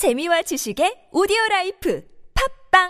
[0.00, 2.02] 재미와 지식의 오디오 라이프
[2.72, 2.88] 팟빵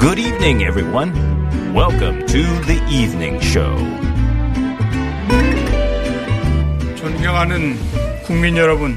[0.00, 1.12] Good evening, everyone.
[1.74, 3.76] Welcome to the evening show.
[6.96, 7.76] 존경하는
[8.24, 8.96] 국민 여러분,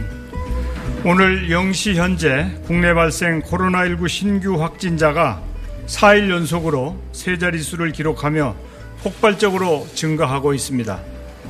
[1.03, 5.43] 오늘 0시 현재 국내 발생 코로나19 신규 확진자가
[5.87, 8.68] 4일 연속으로 세 자릿수를 기록하며
[9.03, 10.99] 폭발적으로 증가하고 있습니다.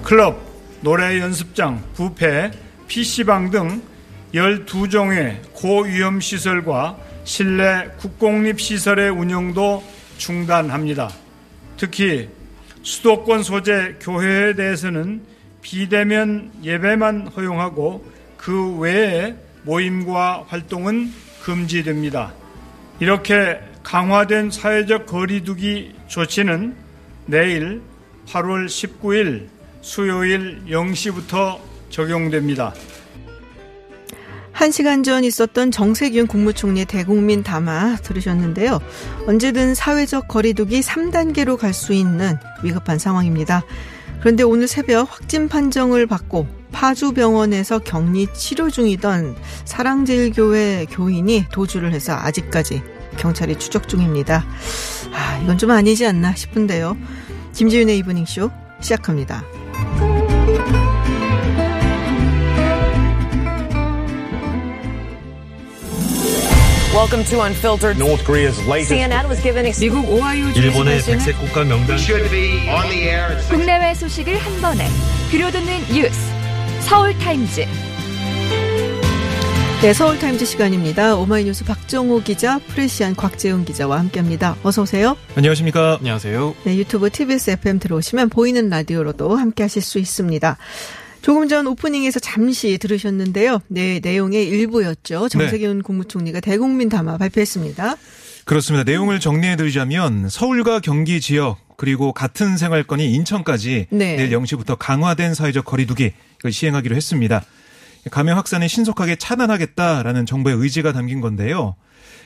[0.04, 0.40] 클럽,
[0.82, 2.52] 노래 연습장, 부페,
[2.88, 3.82] PC방 등
[4.34, 9.84] 12종의 고위험 시설과 실내 국공립 시설의 운영도
[10.18, 11.10] 중단합니다.
[11.78, 12.30] 특히
[12.84, 15.22] 수도권 소재 교회에 대해서는
[15.62, 18.06] 비대면 예배만 허용하고
[18.38, 21.12] 그 외에 모임과 활동은
[21.44, 22.34] 금지됩니다.
[23.00, 26.89] 이렇게 강화된 사회적 거리두기 조치는
[27.30, 27.84] 내일
[28.26, 29.50] 8월 19일
[29.82, 31.60] 수요일 0시부터
[31.92, 32.74] 적용됩니다.
[34.52, 38.80] 한 시간 전 있었던 정세균 국무총리의 대국민 담화 들으셨는데요.
[39.28, 43.64] 언제든 사회적 거리두기 3단계로 갈 수 있는 위급한 상황입니다.
[44.22, 52.14] 그런데 오늘 새벽 확진 판정을 받고 파주 병원에서 격리 치료 중이던 사랑제일교회 교인이 도주를 해서
[52.14, 52.82] 아직까지
[53.18, 54.46] 경찰이 추적 중입니다.
[55.14, 56.98] 아, 이건 좀 아니지 않나 싶은데요.
[57.54, 58.50] 김지윤의 이브닝쇼
[58.82, 59.44] 시작합니다.
[66.94, 67.98] Welcome to Unfiltered.
[67.98, 71.98] North Korea's latest CNN was given ex- 미국 오하이오 일본의 백색 국가 명단
[73.50, 74.88] 국내외 소식을 한 번에
[75.32, 76.20] 들려듣는 뉴스
[76.82, 77.66] 서울 타임즈
[79.82, 81.16] 네, 서울타임즈 시간입니다.
[81.16, 84.58] 오마이뉴스 박정호 기자, 프레시안 곽재훈 기자와 함께합니다.
[84.62, 85.16] 어서 오세요.
[85.38, 86.00] 안녕하십니까?
[86.00, 86.54] 안녕하세요.
[86.66, 90.58] 네, 유튜브 TBS FM 들어오시면 보이는 라디오로도 함께하실 수 있습니다.
[91.22, 93.60] 조금 전 오프닝에서 잠시 들으셨는데요.
[93.70, 95.30] 네, 내용의 일부였죠.
[95.30, 97.96] 정세균 국무총리가 대국민 담화 발표했습니다.
[98.44, 98.84] 그렇습니다.
[98.84, 104.18] 내용을 정리해드리자면 서울과 경기 지역 그리고 같은 생활권이 인천까지 네.
[104.18, 107.46] 내일 0시부터 강화된 사회적 거리두기 이걸 시행하기로 했습니다.
[108.12, 111.76] 감염 확산을 신속하게 차단하겠다라는 정부의 의지가 담긴 건데요.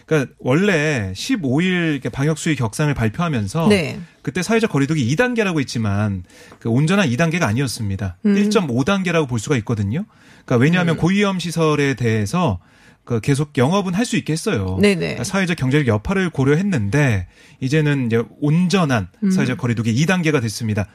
[0.06, 4.00] 그러니까 원래 15일 이렇게 방역 수위 격상을 발표하면서 네.
[4.22, 6.24] 그때 사회적 거리두기 2단계라고 했지만
[6.60, 8.18] 그 온전한 2단계가 아니었습니다.
[8.26, 8.36] 음.
[8.36, 10.06] 1.5단계라고 볼 수가 있거든요.
[10.46, 12.60] 그러니까 왜냐하면 고위험 시설에 대해서
[13.06, 14.78] 그 계속 영업은 할 수 있게 했어요.
[14.82, 15.00] 네네.
[15.00, 17.28] 그러니까 사회적 경제적 여파를 고려했는데
[17.62, 19.32] 이제는 이제 온전한 음.
[19.32, 20.88] 사회적 거리두기 2단계가 됐습니다.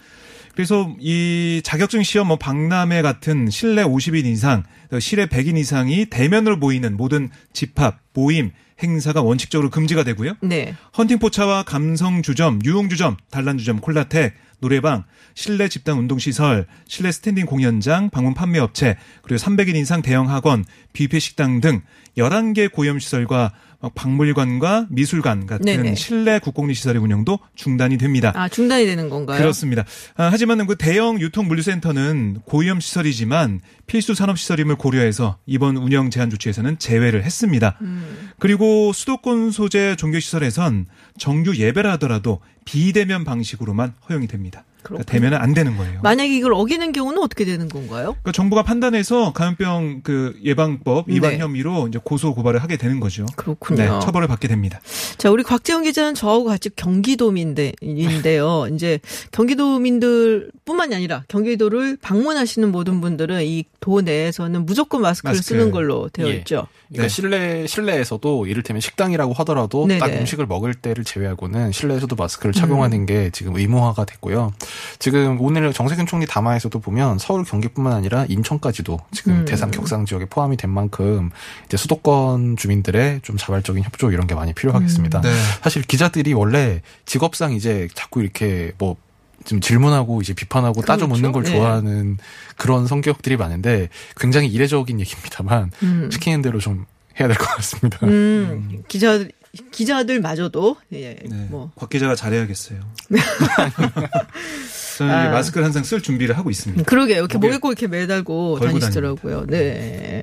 [0.59, 4.65] 그래서 이 자격증 시험 뭐 박람회 같은 실내 50인 이상,
[5.01, 8.51] 실외 100인 이상이 대면으로 모이는 모든 집합, 모임,
[8.83, 10.35] 행사가 원칙적으로 금지가 되고요.
[10.43, 10.75] 네.
[10.99, 15.05] 헌팅 포차와 감성 주점, 유흥 주점, 단란 주점, 콜라텍, 노래방,
[15.35, 20.65] 실내 집단 운동 시설, 실내 스탠딩 공연장, 방문 판매 업체, 그리고 300인 이상 대형 학원,
[20.93, 21.83] 뷔페 식당 등
[22.17, 23.53] 11개 고위험 시설과
[23.95, 25.95] 박물관과 미술관 같은 네네.
[25.95, 28.33] 실내 국공립 시설의 운영도 중단이 됩니다.
[28.35, 29.39] 아, 중단이 되는 건가요?
[29.39, 29.85] 그렇습니다.
[30.17, 36.29] 아, 하지만 그 대형 유통 물류센터는 고위험 시설이지만 필수 산업 시설임을 고려해서 이번 운영 제한
[36.29, 37.79] 조치에서는 제외를 했습니다.
[37.83, 38.31] 음.
[38.41, 40.87] 그리고 수도권 소재 종교 시설에선
[41.17, 44.65] 정규 예배라 하더라도 비대면 방식으로만 허용이 됩니다.
[44.83, 46.01] 그러니까 대면은 안 되는 거예요.
[46.03, 48.13] 만약에 이걸 어기는 경우는 어떻게 되는 건가요?
[48.23, 51.39] 그러니까 정부가 판단해서 감염병 그 예방법 위반 네.
[51.39, 53.27] 혐의로 이제 고소 고발을 하게 되는 거죠.
[53.37, 53.83] 그렇군요.
[53.83, 54.81] 네, 처벌을 받게 됩니다.
[55.19, 58.69] 자, 우리 곽재훈 기자는 저하고 같이 경기도민들인데요.
[58.75, 58.99] 이제
[59.33, 65.47] 경기도민들 뿐만이 아니라 경기도를 방문하시는 모든 분들은 이 도 내에서는 무조건 마스크를 마스크.
[65.55, 66.33] 쓰는 걸로 되어 예.
[66.39, 66.67] 있죠.
[66.89, 67.09] 그러니까 네.
[67.09, 70.01] 실내 실내에서도 이를테면 식당이라고 하더라도 네네.
[70.01, 74.53] 딱 음식을 먹을 때를 제외하고는 실내에서도 마스크를 착용하는 게 지금 의무화가 됐고요.
[74.99, 79.45] 지금 오늘 정세균 총리 담화에서도 보면 서울 경기뿐만 아니라 인천까지도 지금 음.
[79.45, 81.31] 대상 격상 지역에 포함이 된 만큼
[81.67, 85.21] 이제 수도권 주민들의 좀 자발적인 협조 이런 게 많이 필요하겠습니다.
[85.21, 85.31] 네.
[85.63, 91.53] 사실 기자들이 원래 직업상 이제 자꾸 이렇게 뭐좀 질문하고 이제 비판하고 따져 묻는 걸 그렇죠.
[91.53, 91.59] 네.
[91.59, 92.19] 좋아하는
[92.57, 96.11] 그런 성격들이 많은데 굉장히 이례적인 얘기입니다만 음.
[96.13, 96.87] 시키는 대로 좀
[97.21, 97.99] 해야 될 것 같습니다.
[98.05, 99.25] 음, 기자
[99.71, 101.47] 기자들마저도 예, 네.
[101.51, 102.81] 뭐곽 기자가 잘해야겠어요.
[104.99, 105.31] 저는 아.
[105.31, 106.83] 마스크를 항상 쓸 준비를 하고 있습니다.
[106.85, 107.19] 그러게요.
[107.19, 109.47] 이렇게 목에 꼭 이렇게 매달고 다니시더라고요.
[109.47, 110.23] 네.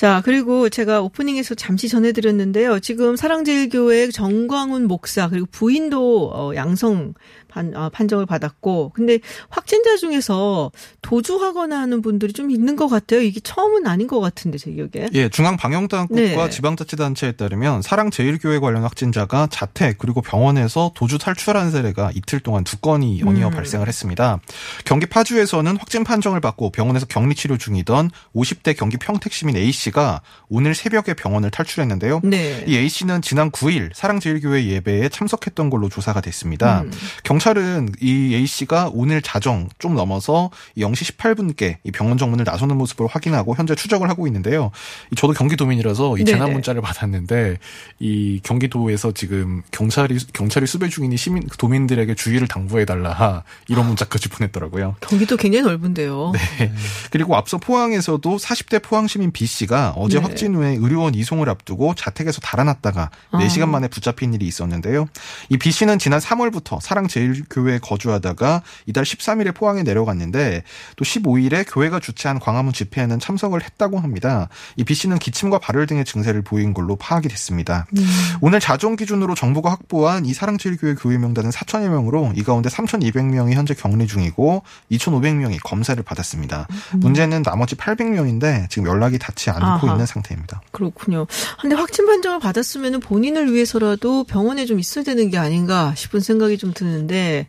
[0.00, 2.80] 자, 그리고 제가 오프닝에서 잠시 전해드렸는데요.
[2.80, 7.12] 지금 사랑제일교회 정광훈 목사 그리고 부인도 어, 양성
[7.50, 9.18] 판, 아, 판정을 받았고 근데
[9.50, 13.20] 확진자 중에서 도주하거나 하는 분들이 좀 있는 것 같아요.
[13.20, 15.10] 이게 처음은 아닌 것 같은데 제 기억에.
[15.12, 16.48] 예, 중앙방역당국과 네.
[16.48, 23.20] 지방자치단체에 따르면 사랑제일교회 관련 확진자가 자택 그리고 병원에서 도주 탈출한 사례가 이틀 동안 두 건이
[23.20, 23.50] 연이어 음.
[23.50, 24.40] 발생을 했습니다.
[24.86, 30.20] 경기 파주에서는 확진 판정을 받고 병원에서 격리 치료 중이던 50대 경기 평택 시민 A 씨가
[30.48, 32.20] 오늘 새벽에 병원을 탈출했는데요.
[32.24, 32.64] 네.
[32.66, 36.82] 이 A 씨는 지난 9일 사랑제일교회 예배에 참석했던 걸로 조사가 됐습니다.
[36.82, 36.92] 음.
[37.24, 43.06] 경찰은 이 A 씨가 오늘 자정 좀 넘어서 0시 18분께 이 병원 정문을 나서는 모습을
[43.06, 44.70] 확인하고 현재 추적을 하고 있는데요.
[45.12, 46.38] 이 저도 경기도민이라서 이 네네.
[46.38, 47.58] 재난 문자를 받았는데
[47.98, 54.96] 이 경기도에서 지금 경찰이 경찰이 수배 중이니 시민 도민들에게 주의를 당부해 달라 이런 문자까지 보냈더라고요.
[55.00, 56.32] 경기도 굉장히 넓은데요.
[56.34, 56.72] 네.
[57.10, 60.24] 그리고 앞서 포항에서도 40대 포항 시민 B 씨가 어제 네.
[60.24, 63.38] 확진 후에 의료원 이송을 앞두고 자택에서 달아났다가 아.
[63.38, 65.06] 4시간 만에 붙잡힌 일이 있었는데요.
[65.48, 70.62] 이 B 씨는 지난 3월부터 사랑제일교회에 거주하다가 이달 13일에 포항에 내려갔는데
[70.96, 74.48] 또 15일에 교회가 주최한 광화문 집회에는 참석을 했다고 합니다.
[74.76, 77.86] 이 B 씨는 기침과 발열 등의 증세를 보인 걸로 파악이 됐습니다.
[77.96, 78.06] 음.
[78.40, 83.74] 오늘 자정 기준으로 정부가 확보한 이 사랑제일교회 교회 명단은 4천여 명으로 이 가운데 3,200명이 현재
[83.74, 84.62] 격리 중이고
[84.92, 86.66] 2,500명이 검사를 받았습니다.
[86.94, 89.94] 문제는 나머지 800명인데 지금 연락이 닿지 않고 아하.
[89.94, 90.62] 있는 상태입니다.
[90.72, 91.26] 그렇군요.
[91.60, 96.72] 근데 확진 판정을 받았으면 본인을 위해서라도 병원에 좀 있어야 되는 게 아닌가 싶은 생각이 좀
[96.72, 97.46] 드는데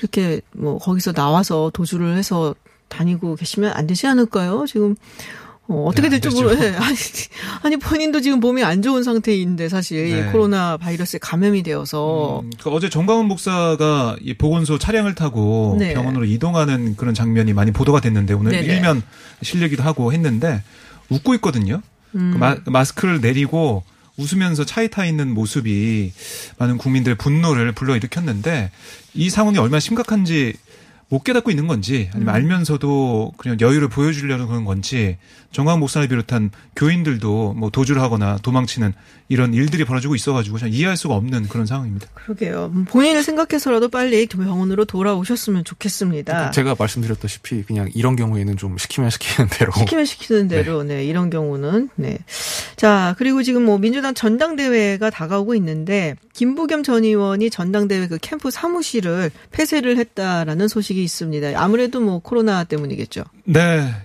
[0.00, 2.54] 이렇게 뭐 거기서 나와서 도주를 해서
[2.88, 4.64] 다니고 계시면 안 되지 않을까요?
[4.66, 4.96] 지금
[5.68, 6.36] 어, 어떻게 네, 안 될지.
[6.36, 6.54] 모르.
[6.54, 6.76] 네.
[6.76, 6.96] 아니,
[7.62, 10.32] 아니 본인도 지금 몸이 안 좋은 상태인데 사실 이 네.
[10.32, 15.94] 코로나 바이러스에 감염이 되어서 음, 그 어제 정광훈 목사가 이 보건소 차량을 타고 네.
[15.94, 18.52] 병원으로 이동하는 그런 장면이 많이 보도가 됐는데 오늘.
[18.54, 19.02] 일면
[19.42, 20.62] 실리기도 하고 했는데
[21.12, 21.82] 웃고 있거든요.
[22.14, 22.32] 음.
[22.32, 23.84] 그 마, 마스크를 내리고
[24.16, 26.12] 웃으면서 차에 타 있는 모습이
[26.58, 28.70] 많은 국민들의 분노를 불러일으켰는데
[29.14, 30.54] 이 상황이 얼마나 심각한지
[31.12, 35.18] 못 깨닫고 있는 건지 아니면 알면서도 그냥 여유를 보여주려는 그런 건지
[35.52, 38.94] 정광 목사를 비롯한 교인들도 뭐 도주를 하거나 도망치는
[39.28, 42.06] 이런 일들이 벌어지고 있어가지고 참 이해할 수가 없는 그런 상황입니다.
[42.14, 42.70] 그러게요.
[42.74, 46.50] 음, 본인을 생각해서라도 빨리 병원으로 돌아오셨으면 좋겠습니다.
[46.52, 51.04] 제가 말씀드렸다시피 그냥 이런 경우에는 좀 시키면 시키는 대로 시키면 시키는 대로 네.
[51.04, 52.18] 이런 경우는 네.
[52.76, 59.30] 자, 그리고 지금 뭐 민주당 전당대회가 다가오고 있는데 김부겸 전 의원이 전당대회 그 캠프 사무실을
[59.50, 61.52] 폐쇄를 했다라는 소식이 있습니다.
[61.56, 63.24] 아무래도 뭐 코로나 때문이겠죠.
[63.44, 63.60] 네,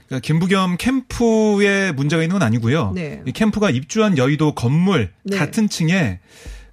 [0.08, 2.92] 그러니까 김부겸 캠프에 문제가 있는 건 아니고요.
[2.96, 3.22] 네.
[3.26, 5.38] 이 캠프가 입주한 여의도 건물 네.
[5.38, 6.20] 같은 층에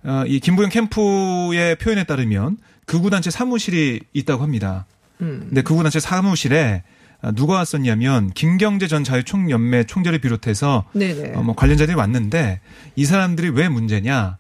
[0.04, 4.86] 어, 이 김부겸 캠프의 표현에 따르면 극우단체 사무실이 있다고 합니다.
[5.20, 5.46] 음.
[5.48, 6.82] 근데 극우단체 사무실에
[7.22, 10.84] 어, 누가 왔었냐면 김경재 전 자유총연맹 총재를 비롯해서.
[11.34, 12.60] 어, 뭐 관련자들이 왔는데
[12.96, 14.38] 이 사람들이 왜 문제냐?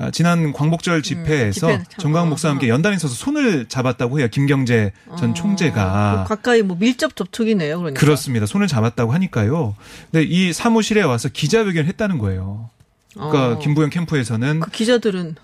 [0.00, 2.74] 아, 지난 광복절 집회에서 음, 집회 참- 정광 어, 목사와 함께 어.
[2.74, 4.28] 연단에 서서 손을 잡았다고 해요.
[4.30, 6.24] 김경재 전 어, 총재가.
[6.26, 7.78] 가까이 뭐 밀접 접촉이네요.
[7.78, 8.00] 그러니까.
[8.00, 8.46] 그렇습니다.
[8.46, 9.76] 손을 잡았다고 하니까요.
[10.10, 12.70] 근데 이 사무실에 와서 기자회견을 했다는 거예요.
[13.12, 13.58] 그러니까 어.
[13.58, 15.36] 김부영 캠프에서는 그 기자들은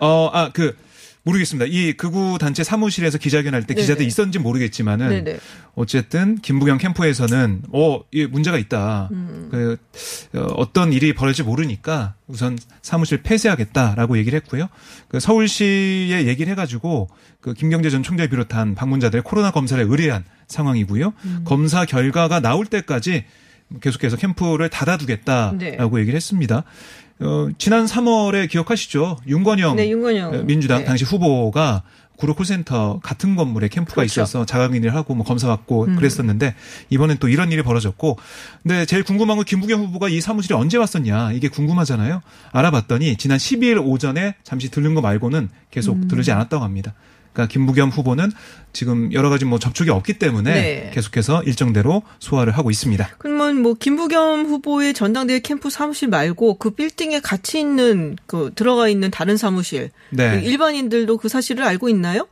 [0.00, 0.76] 어 아 그
[1.28, 1.66] 모르겠습니다.
[1.68, 4.06] 이 극우 단체 사무실에서 기자회견할 때 기자들 네네.
[4.06, 5.38] 있었는지 모르겠지만은 네네.
[5.74, 9.08] 어쨌든 김부경 캠프에서는 어, 이 문제가 있다.
[9.12, 9.48] 음.
[9.50, 9.76] 그
[10.34, 14.68] 어, 어떤 일이 벌어질지 모르니까 우선 사무실 폐쇄하겠다라고 얘기를 했고요.
[15.08, 17.08] 그 서울시에 얘기를 해가지고
[17.40, 21.12] 그 김경재 전 총재 비롯한 방문자들의 코로나 검사를 의뢰한 상황이고요.
[21.24, 21.40] 음.
[21.44, 23.24] 검사 결과가 나올 때까지
[23.80, 26.00] 계속해서 캠프를 닫아두겠다라고 네.
[26.00, 26.64] 얘기를 했습니다.
[27.20, 29.18] 어, 지난 3월에 기억하시죠?
[29.26, 30.34] 윤건영 네, 윤건영.
[30.34, 30.84] 어, 민주당 네.
[30.84, 31.82] 당시 후보가
[32.16, 34.22] 구로 콜센터 같은 건물에 캠프가 그렇죠.
[34.22, 35.96] 있어서 자가격리를 하고 뭐 검사 받고 음.
[35.96, 36.54] 그랬었는데
[36.90, 38.18] 이번엔 또 이런 일이 벌어졌고
[38.62, 42.20] 근데 제일 궁금한 건 김부겸 후보가 이 사무실에 언제 왔었냐 이게 궁금하잖아요.
[42.50, 46.08] 알아봤더니 지난 12일 오전에 잠시 들른 거 말고는 계속 음.
[46.08, 46.92] 들르지 않았다고 합니다.
[47.38, 48.32] 그러니까 김부겸 후보는
[48.72, 50.90] 지금 여러 가지 뭐 접촉이 없기 때문에 네.
[50.92, 53.08] 계속해서 일정대로 소화를 하고 있습니다.
[53.18, 59.12] 그러면 뭐 김부겸 후보의 전당대회 캠프 사무실 말고 그 빌딩에 같이 있는 그 들어가 있는
[59.12, 60.32] 다른 사무실 네.
[60.32, 62.26] 그 일반인들도 그 사실을 알고 있나요?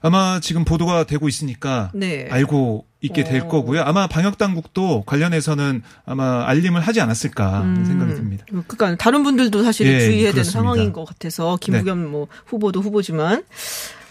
[0.00, 2.28] 아마 지금 보도가 되고 있으니까 네.
[2.30, 3.48] 알고 있게 될 어.
[3.48, 3.82] 거고요.
[3.82, 8.44] 아마 방역 당국도 관련해서는 아마 알림을 하지 않았을까 하는 생각이 듭니다.
[8.48, 10.58] 그러니까 다른 분들도 사실 예, 주의해야 되는 그렇습니다.
[10.58, 13.44] 상황인 것 같아서 김부겸 뭐 후보도 후보지만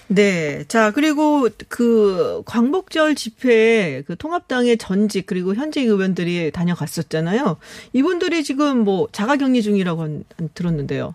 [0.10, 0.64] 네.
[0.68, 7.58] 자, 그리고 그 광복절 집회에 그 통합당의 전직 그리고 현직 의원들이 다녀갔었잖아요.
[7.94, 11.14] 이분들이 지금 뭐 자가 격리 중이라고 한- 한- 들었는데요.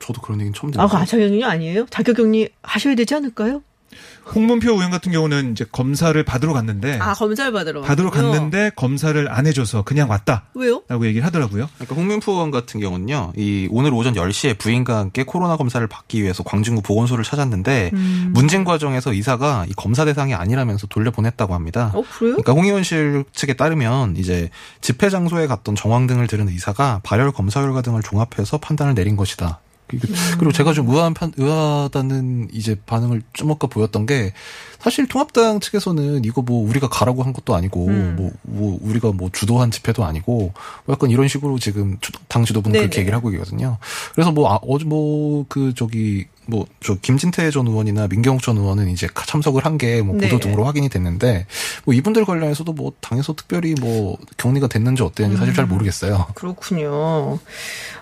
[0.00, 1.00] 저도 그런 얘기는 처음 아, 들었어요.
[1.00, 1.86] 그 자가 격리 아니에요?
[1.88, 3.62] 자가 격리 하셔야 되지 않을까요?
[4.34, 8.10] 홍문표 의원 같은 경우는 이제 검사를 받으러 갔는데 아 검사를 받으러 받으러.
[8.10, 10.82] 갔는데 검사를 안 해줘서 그냥 왔다라고 왜요?
[11.02, 11.68] 얘기를 하더라고요.
[11.74, 16.42] 그러니까 홍민표 의원 같은 경우는요, 이 오늘 오전 10시에 부인과 함께 코로나 검사를 받기 위해서
[16.42, 18.30] 광진구 보건소를 찾았는데 음.
[18.34, 21.92] 문진 과정에서 의사가 이 검사 대상이 아니라면서 돌려보냈다고 합니다.
[21.94, 22.36] 어 그래요?
[22.36, 27.60] 그러니까 홍 의원실 측에 따르면 이제 집회 장소에 갔던 정황 등을 들은 의사가 발열 검사
[27.60, 29.60] 결과 등을 종합해서 판단을 내린 것이다.
[30.38, 34.32] 그리고 제가 좀 의아한 판, 의아하다는 이제 반응을 좀 아까 보였던 게
[34.78, 38.14] 사실 통합당 측에서는 이거 뭐 우리가 가라고 한 것도 아니고 음.
[38.16, 40.52] 뭐, 뭐 우리가 뭐 주도한 집회도 아니고
[40.84, 43.00] 뭐 약간 이런 식으로 지금 주- 당 지도부는 그렇게.
[43.00, 43.78] 얘기를 하고 계거든요.
[44.14, 48.88] 그래서 뭐 아, 어제 뭐 그 저기 뭐 저 김진태 전 의원이나 민경욱 전 의원은
[48.88, 50.38] 이제 참석을 한 게 뭐 보도 네.
[50.38, 51.46] 등으로 확인이 됐는데
[51.84, 55.68] 뭐 이분들 관련해서도 뭐 당에서 특별히 뭐 격리가 됐는지 어땠는지 사실 잘 음.
[55.70, 56.26] 모르겠어요.
[56.34, 57.38] 그렇군요.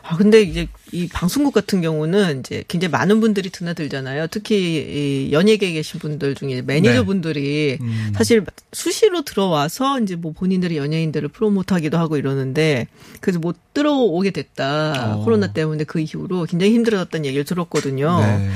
[0.09, 4.29] 아 근데 이제 이 방송국 같은 경우는 이제 굉장히 많은 분들이 드나들잖아요.
[4.29, 8.13] 특히 이 연예계에 계신 분들 중에 매니저 분들이 음.
[8.15, 12.87] 사실 수시로 들어와서 이제 뭐 본인들이 연예인들을 프로모트하기도 하고 이러는데
[13.21, 15.25] 그래서 못 들어오게 됐다 어.
[15.25, 18.21] 코로나 때문에 그 이후로 굉장히 힘들어졌다는 얘기를 들었거든요.
[18.21, 18.51] 네.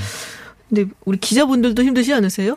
[0.68, 2.56] 근데 우리 기자분들도 힘드시 않으세요?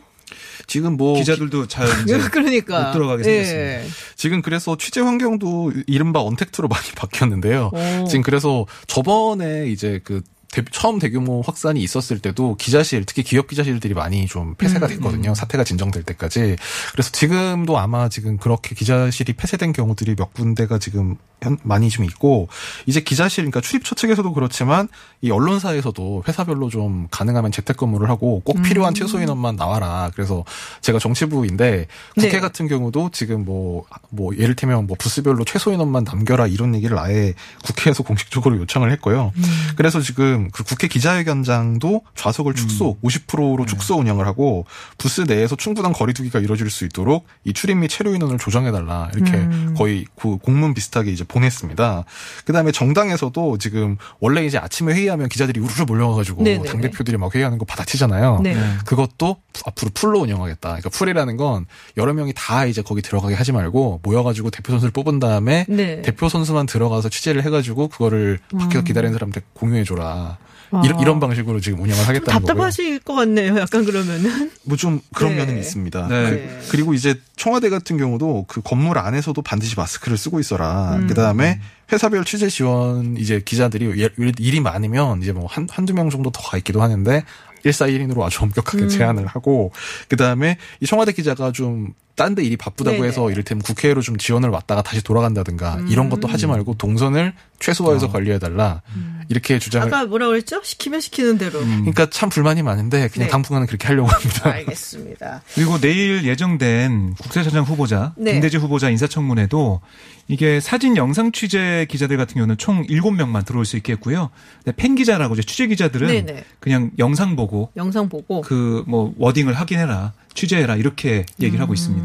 [0.66, 3.44] 지금 뭐 기자들도 잘 이제 그러니까 못 들어가게 예.
[3.44, 3.94] 생겼습니다.
[4.16, 7.70] 지금 그래서 취재 환경도 이른바 언택트로 많이 바뀌었는데요.
[7.72, 8.04] 오.
[8.06, 10.22] 지금 그래서 저번에 이제 그
[10.54, 15.34] 대- 처음 대규모 확산이 있었을 때도 기자실 특히 기업 기자실들이 많이 좀 폐쇄가 됐거든요.
[15.34, 16.54] 사태가 진정될 때까지.
[16.92, 22.46] 그래서 지금도 아마 지금 그렇게 기자실이 폐쇄된 경우들이 몇 군데가 지금 현- 많이 좀 있고
[22.86, 24.88] 이제 기자실 그러니까 출입처 측에서도 그렇지만
[25.22, 30.10] 이 언론사에서도 회사별로 좀 가능하면 재택근무를 하고 꼭 필요한 최소 인원만 나와라.
[30.14, 30.44] 그래서
[30.82, 32.40] 제가 정치부인데 국회 네.
[32.40, 37.34] 같은 경우도 지금 뭐, 뭐, 예를 들면 뭐 부스별로 최소 인원만 남겨라 이런 얘기를 아예
[37.64, 39.32] 국회에서 공식적으로 요청을 했고요.
[39.76, 44.64] 그래서 지금 그 국회 기자회견장도 좌석을 축소, 50%로 축소 운영을 하고
[44.98, 49.46] 부스 내에서 충분한 거리두기가 이루어질 수 있도록 이 출입 및 체류 인원을 조정해 달라 이렇게
[49.76, 52.04] 거의 그 공문 비슷하게 이제 보냈습니다.
[52.44, 56.68] 그 다음에 정당에서도 지금 원래 이제 아침에 회의하면 기자들이 우르르 몰려와가지고 네네네.
[56.70, 58.40] 당대표들이 막 회의하는 거 받아치잖아요.
[58.42, 58.56] 네.
[58.84, 60.68] 그것도 푸- 앞으로 풀로 운영하겠다.
[60.68, 65.18] 그러니까 풀이라는 건 여러 명이 다 이제 거기 들어가게 하지 말고 모여가지고 대표 선수를 뽑은
[65.20, 66.02] 다음에 네.
[66.02, 70.33] 대표 선수만 들어가서 취재를 해가지고 그거를 밖에서 기다리는 사람한테 공유해줘라.
[70.70, 70.82] 아.
[70.84, 72.46] 이런, 이런 방식으로 지금 운영을 하겠다는 거고요.
[72.46, 73.58] 답답하실 것 같네요.
[73.58, 74.50] 약간 그러면은.
[74.64, 75.38] 뭐 좀 그런 네.
[75.44, 76.08] 면은 있습니다.
[76.08, 76.30] 네.
[76.30, 76.60] 네.
[76.70, 80.96] 그리고 이제 청와대 같은 경우도 그 건물 안에서도 반드시 마스크를 쓰고 있어라.
[80.96, 81.06] 음.
[81.06, 81.60] 그 다음에
[81.92, 86.42] 회사별 취재 지원 이제 기자들이 일- 일이 많으면 이제 뭐 한, 한두 명 정도 더
[86.44, 87.24] 가 있기도 하는데
[87.64, 88.88] 1사1인으로 아주 엄격하게 음.
[88.88, 89.72] 제한을 하고
[90.08, 93.08] 그 다음에 이 청와대 기자가 좀 딴 데 일이 바쁘다고 네네.
[93.08, 95.88] 해서 이를테면 국회로 좀 지원을 왔다가 다시 돌아간다든가 음.
[95.88, 98.82] 이런 것도 하지 말고 동선을 최소화해서 관리해달라
[99.28, 100.60] 이렇게 주장을 아까 뭐라 그랬죠?
[100.62, 101.58] 시키면 시키는 대로.
[101.58, 103.32] 그러니까 참 불만이 많은데 그냥 네.
[103.32, 104.42] 당분간은 그렇게 하려고 합니다.
[104.54, 105.42] 알겠습니다.
[105.56, 108.34] 그리고 내일 예정된 국세청장 후보자 네.
[108.34, 109.80] 김대지 후보자 인사청문회도
[110.28, 114.30] 이게 사진 영상 취재 기자들 같은 경우는 총 7명만 들어올 수 있겠고요.
[114.64, 116.44] 근데 팬 기자라고 이제 취재 기자들은 네네.
[116.60, 118.40] 그냥 영상 보고 영상 보고.
[118.40, 122.04] 그 뭐 워딩을 확인해라 취재해라 이렇게 얘기를 하고 있습니다.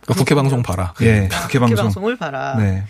[0.00, 0.94] 그러니까 국회 방송 봐라.
[1.02, 1.76] 예, 국회 방송.
[1.76, 2.56] 방송을 봐라.
[2.58, 2.84] 네.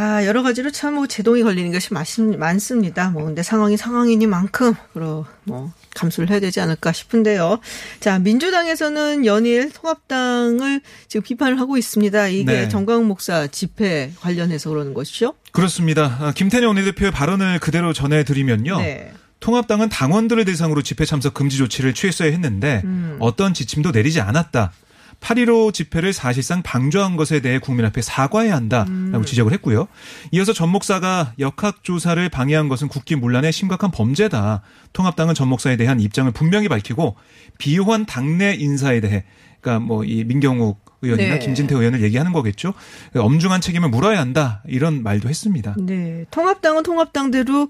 [0.00, 2.04] 아, 여러 가지로 참 뭐 제동이 걸리는 것이 많-
[2.38, 3.10] 많습니다.
[3.10, 7.58] 뭐 근데 상황이 상황이니만큼 그러 뭐 감수를 해야 되지 않을까 싶은데요.
[8.00, 12.28] 자, 민주당에서는 연일 통합당을 지금 비판을 하고 있습니다.
[12.28, 12.68] 이게 네.
[12.68, 15.34] 정광 목사 집회 관련해서 그러는 것이죠.
[15.52, 16.16] 그렇습니다.
[16.20, 18.78] 아, 김태년 원내대표의 발언을 그대로 전해드리면요.
[18.78, 19.12] 네.
[19.40, 23.16] 통합당은 당원들을 대상으로 집회 참석 금지 조치를 취했어야 했는데 음.
[23.20, 24.72] 어떤 지침도 내리지 않았다.
[25.20, 29.24] 8.15 집회를 사실상 방조한 것에 대해 국민 앞에 사과해야 한다라고 음.
[29.24, 29.88] 지적을 했고요.
[30.32, 34.62] 이어서 전 목사가 역학조사를 방해한 것은 국기 문란의 심각한 범죄다.
[34.92, 37.16] 통합당은 전 목사에 대한 입장을 분명히 밝히고
[37.58, 39.24] 비호한 당내 인사에 대해
[39.60, 41.38] 그러니까 뭐 이 민경욱 의원이나 네.
[41.38, 42.74] 김진태 의원을 얘기하는 거겠죠.
[43.14, 44.62] 엄중한 책임을 물어야 한다.
[44.66, 45.74] 이런 말도 했습니다.
[45.78, 46.24] 네.
[46.30, 47.68] 통합당은 통합당대로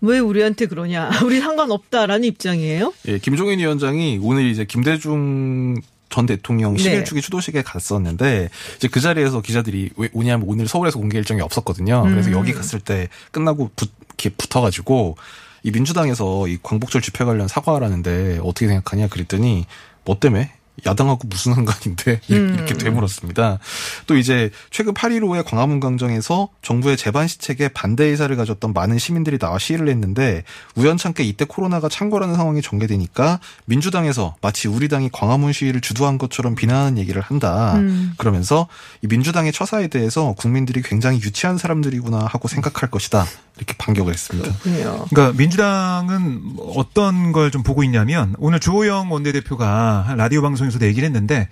[0.00, 1.10] 왜 우리한테 그러냐.
[1.24, 2.92] 우리 상관없다라는 입장이에요.
[3.08, 5.76] 예, 김종인 위원장이 오늘 이제 김대중
[6.12, 7.02] 전 대통령 네.
[7.02, 12.02] 11주기 추도식에 갔었는데 이제 그 자리에서 기자들이 왜 오냐면 오늘 서울에서 공개 일정이 없었거든요.
[12.02, 12.34] 그래서 음.
[12.34, 15.16] 여기 갔을 때 끝나고 붙, 이렇게 붙어가지고
[15.62, 19.64] 이 민주당에서 이 광복절 집회 관련 사과하라는데 어떻게 생각하냐 그랬더니
[20.04, 20.52] 뭐 때문에
[20.86, 22.54] 야당하고 무슨 상관인데 음.
[22.54, 23.58] 이렇게 되물었습니다.
[24.06, 29.58] 또 이제 최근 8.15의 광화문 광장에서 정부의 재반 시책에 반대 의사를 가졌던 많은 시민들이 나와
[29.58, 36.18] 시위를 했는데 우연찮게 이때 코로나가 창궐하는 상황이 전개되니까 민주당에서 마치 우리 당이 광화문 시위를 주도한
[36.18, 37.74] 것처럼 비난하는 얘기를 한다.
[37.76, 38.14] 음.
[38.16, 38.66] 그러면서
[39.02, 43.26] 이 민주당의 처사에 대해서 국민들이 굉장히 유치한 사람들이구나 하고 생각할 것이다.
[43.62, 44.52] 이렇게 반격을 했습니다.
[44.58, 45.06] 그렇군요.
[45.10, 51.48] 그러니까 민주당은 어떤 걸 좀 보고 있냐면 오늘 주호영 원내대표가 한 라디오 방송에서도 얘기를 했는데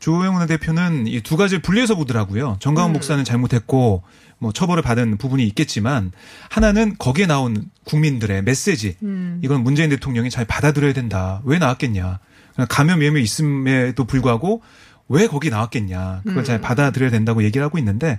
[0.00, 2.56] 주호영 원내대표는 이 두 가지를 분리해서 보더라고요.
[2.60, 4.02] 정강훈 목사는 잘못했고
[4.38, 6.10] 뭐 처벌을 받은 부분이 있겠지만
[6.48, 8.96] 하나는 거기에 나온 국민들의 메시지
[9.42, 11.40] 이건 문재인 대통령이 잘 받아들여야 된다.
[11.44, 12.18] 왜 나왔겠냐.
[12.54, 14.62] 그냥 감염 위험이 있음에도 불구하고
[15.12, 16.22] 왜 거기 나왔겠냐.
[16.24, 18.18] 그걸 잘 받아들여야 된다고 얘기를 하고 있는데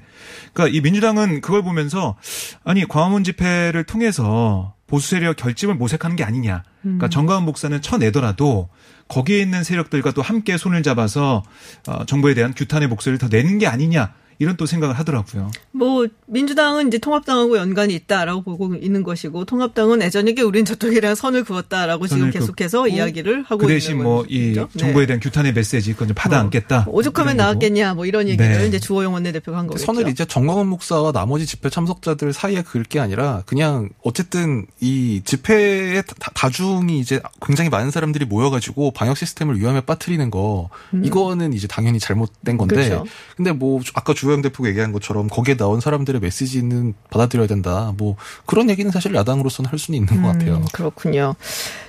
[0.54, 2.16] 그러니까 이 민주당은 그걸 보면서
[2.64, 6.64] 아니 광화문 집회를 통해서 보수 세력 결집을 모색하는 게 아니냐.
[6.84, 8.70] 그러니까 정가은 목사는 쳐내더라도
[9.08, 11.44] 거기에 있는 세력들과 또 함께 손을 잡아서
[11.88, 14.14] 어, 정부에 대한 규탄의 목소리를 더 내는 게 아니냐.
[14.40, 15.52] 이런 또 생각을 하더라고요.
[15.72, 22.08] 뭐 민주당은 이제 통합당하고 연관이 있다라고 보고 있는 것이고 통합당은 예전에게 우린 저쪽이랑 선을 그었다라고
[22.08, 24.70] 지금 선을 계속해서 긋고 이야기를 하고 그 대신 있는 뭐이 거죠.
[24.74, 24.80] 네.
[24.80, 26.84] 정부에 대한 규탄의 메시지 그건 좀 받아 안겠다.
[26.86, 27.38] 뭐 오죽하면.
[27.38, 28.68] 나왔겠냐 뭐 이런 얘기를 네.
[28.68, 29.86] 이제 주호영 원내대표가 한 거겠죠.
[29.86, 36.04] 선을 이제 정광훈 목사와 나머지 집회 참석자들 사이에 그을 게 아니라 그냥 어쨌든 이 집회의
[36.06, 40.70] 다- 다중이 이제 굉장히 많은 사람들이 모여가지고 방역 시스템을 위험에 빠뜨리는 거
[41.04, 43.06] 이거는 이제 당연히 잘못된 건데 그렇죠.
[43.36, 48.16] 근데 뭐 아까 주 호영 대표가 얘기한 것처럼 거기에 나온 사람들의 메시지는 받아들여야 된다 뭐
[48.46, 50.56] 그런 얘기는 사실 야당으로서는 할 수는 있는 것 같아요.
[50.58, 51.36] 음, 그렇군요.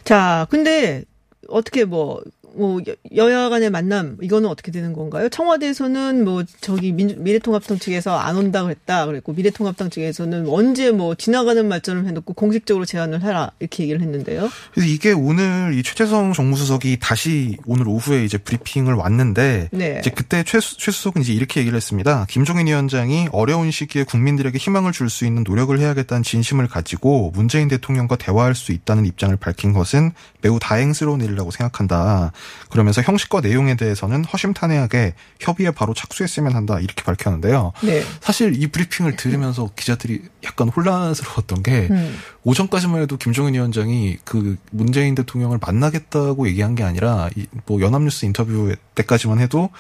[0.05, 1.05] 자, 근데
[1.49, 2.23] 어떻게 뭐,
[2.57, 5.29] 뭐, 여- 여야 간의 만남, 이거는 어떻게 되는 건가요?
[5.29, 9.07] 청와대에서는 뭐, 저기 민, 미래통합당 측에서 안 온다고 했다.
[9.07, 13.51] 그랬고, 미래통합당 측에서는 언제 뭐, 지나가는 말처럼 해놓고 공식적으로 제안을 해라.
[13.61, 14.49] 이렇게 얘기를 했는데요.
[14.73, 19.97] 그래서 이게 오늘 이 최재성 정무수석이 다시 오늘 오후에 이제 브리핑을 왔는데 네.
[20.01, 22.27] 이제 그때 최, 최 수석은 이제 이렇게 얘기를 했습니다.
[22.29, 28.17] 김종인 위원장이 어려운 시기에 국민들에게 희망을 줄 수 있는 노력을 해야겠다는 진심을 가지고 문재인 대통령과
[28.17, 32.33] 대화할 수 있다는 입장을 밝힌 것은 매우 다행스러운 일이라고 생각한다.
[32.71, 36.81] 그러면서 형식과 내용에 대해서는 허심탄회하게 협의에 바로 착수했으면 한다.
[36.81, 37.73] 이렇게 밝혔는데요.
[37.83, 38.03] 네.
[38.21, 42.19] 사실 이 브리핑을 들으면서 기자들이 약간 혼란스러웠던 게 음.
[42.43, 49.41] 오전까지만 해도 김종인 위원장이 그 문재인 대통령을 만나겠다고 얘기한 게 아니라 이뭐 연합뉴스 인터뷰 때까지만
[49.41, 49.71] 해도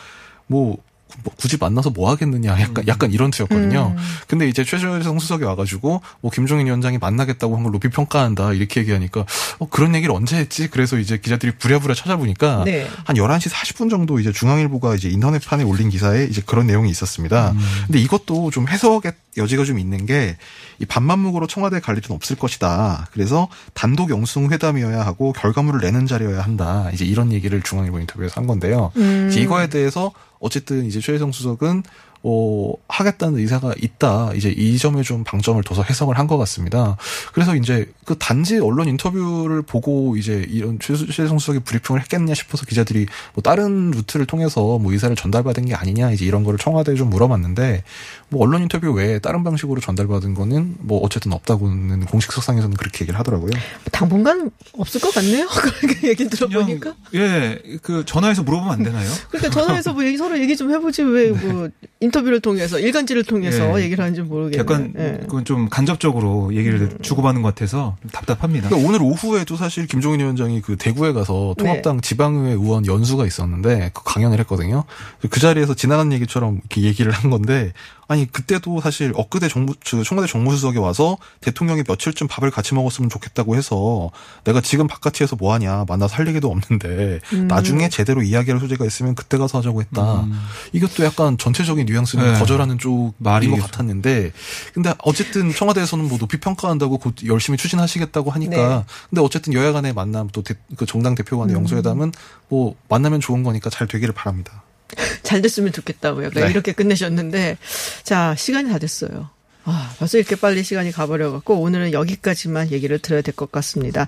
[0.47, 0.79] 뭐,
[1.23, 3.95] 뭐 굳이 만나서 뭐 하겠느냐 약간 약간 이런 투였거든요.
[4.27, 9.25] 근데 이제 최재성 수석이 와가지고 뭐 김종인 위원장이 만나겠다고 한 걸 높이 평가한다 이렇게 얘기하니까
[9.59, 10.69] 어 그런 얘기를 언제 했지?
[10.69, 12.87] 그래서 이제 기자들이 부랴부랴 찾아보니까 네.
[13.05, 17.55] 한 11시 40분 정도 이제 중앙일보가 이제 인터넷판에 올린 기사에 이제 그런 내용이 있었습니다.
[17.87, 20.37] 근데 이것도 좀 해석의 여지가 좀 있는 게
[20.81, 23.07] 이 반만묵으로 청와대 갈 일은 없을 것이다.
[23.13, 26.91] 그래서 단독 영승 회담이어야 하고 결과물을 내는 자리여야 한다.
[26.93, 28.91] 이제 이런 얘기를 중앙일보 인터뷰에서 한 건데요.
[29.29, 30.11] 이제 이거에 대해서
[30.45, 31.83] 어쨌든 이제 최혜성 수석은
[32.27, 34.33] 어, 하겠다는 의사가 있다.
[34.35, 36.97] 이제 이 점에 좀 방점을 둬서 해석을 한 것 같습니다.
[37.35, 42.65] 그래서 이제 그 단지 언론 인터뷰를 보고 이제 이런 최- 최혜성 수석이 브리핑을 했겠냐 싶어서
[42.65, 47.11] 기자들이 뭐 다른 루트를 통해서 뭐 의사를 전달받은 게 아니냐 이제 이런 거를 청와대에 좀
[47.11, 47.85] 물어봤는데
[48.31, 53.19] 뭐 언론 인터뷰 외에 다른 방식으로 전달받은 거는 뭐 어쨌든 없다고는 공식 석상에서는 그렇게 얘기를
[53.21, 53.51] 하더라고요.
[53.93, 55.47] 당분간 없을 것 같네요.
[55.79, 56.95] 그렇게 얘기 들어보니까.
[57.15, 59.11] 예, 그 전화해서 물어보면 안 되나요?
[59.29, 61.69] 그러니까 전화해서 뭐 얘기, 서로 얘기 좀 해보지 왜 뭐
[62.15, 63.85] 인터뷰를 통해서 일간지를 통해서 예.
[63.85, 64.61] 얘기를 하는지 모르겠네요.
[64.61, 65.19] 약간 예.
[65.23, 68.69] 그건 좀 간접적으로 얘기를 주고받는 것 같아서 좀 답답합니다.
[68.69, 74.03] 그러니까 오늘 오후에도 사실 김종인 위원장이 그 대구에 가서 통합당 지방의회 의원 연수가 있었는데 그
[74.05, 74.85] 강연을 했거든요.
[75.29, 77.73] 그 자리에서 지나간 얘기처럼 이렇게 얘기를 한 건데
[78.07, 83.57] 아니 그때도 사실 엊그제 정부 저 청와대 정무수석이 와서 대통령이 며칠쯤 밥을 같이 먹었으면 좋겠다고
[83.57, 84.11] 해서
[84.45, 89.39] 내가 지금 바깥에서 뭐 하냐 만나서 할 얘기도 없는데 나중에 제대로 이야기할 소재가 있으면 그때
[89.39, 90.27] 가서 하자고 했다.
[90.73, 92.39] 이것도 약간 전체적인 뉘앙 스는 네.
[92.39, 94.33] 거절하는 쪽인 말이 것 같았는데
[94.73, 98.85] 근데 어쨌든 청와대에서는 뭐 높이 평가한다고 곧 열심히 추진하시겠다고 하니까 네.
[99.11, 100.43] 근데 어쨌든 여야 간의 만남 또
[100.77, 102.13] 그 정당 대표 간의 영수회담은
[102.49, 104.63] 뭐 만나면 좋은 거니까 잘 되기를 바랍니다.
[105.23, 106.13] 잘 됐으면 좋겠다.
[106.13, 106.51] 뭐 약간 네.
[106.51, 107.59] 이렇게 끝내셨는데
[108.03, 109.31] 자 시간이 다 됐어요.
[109.65, 114.07] 아 벌써 이렇게 빨리 시간이 가버려갖고 오늘은 여기까지만 얘기를 들어야 될 것 같습니다.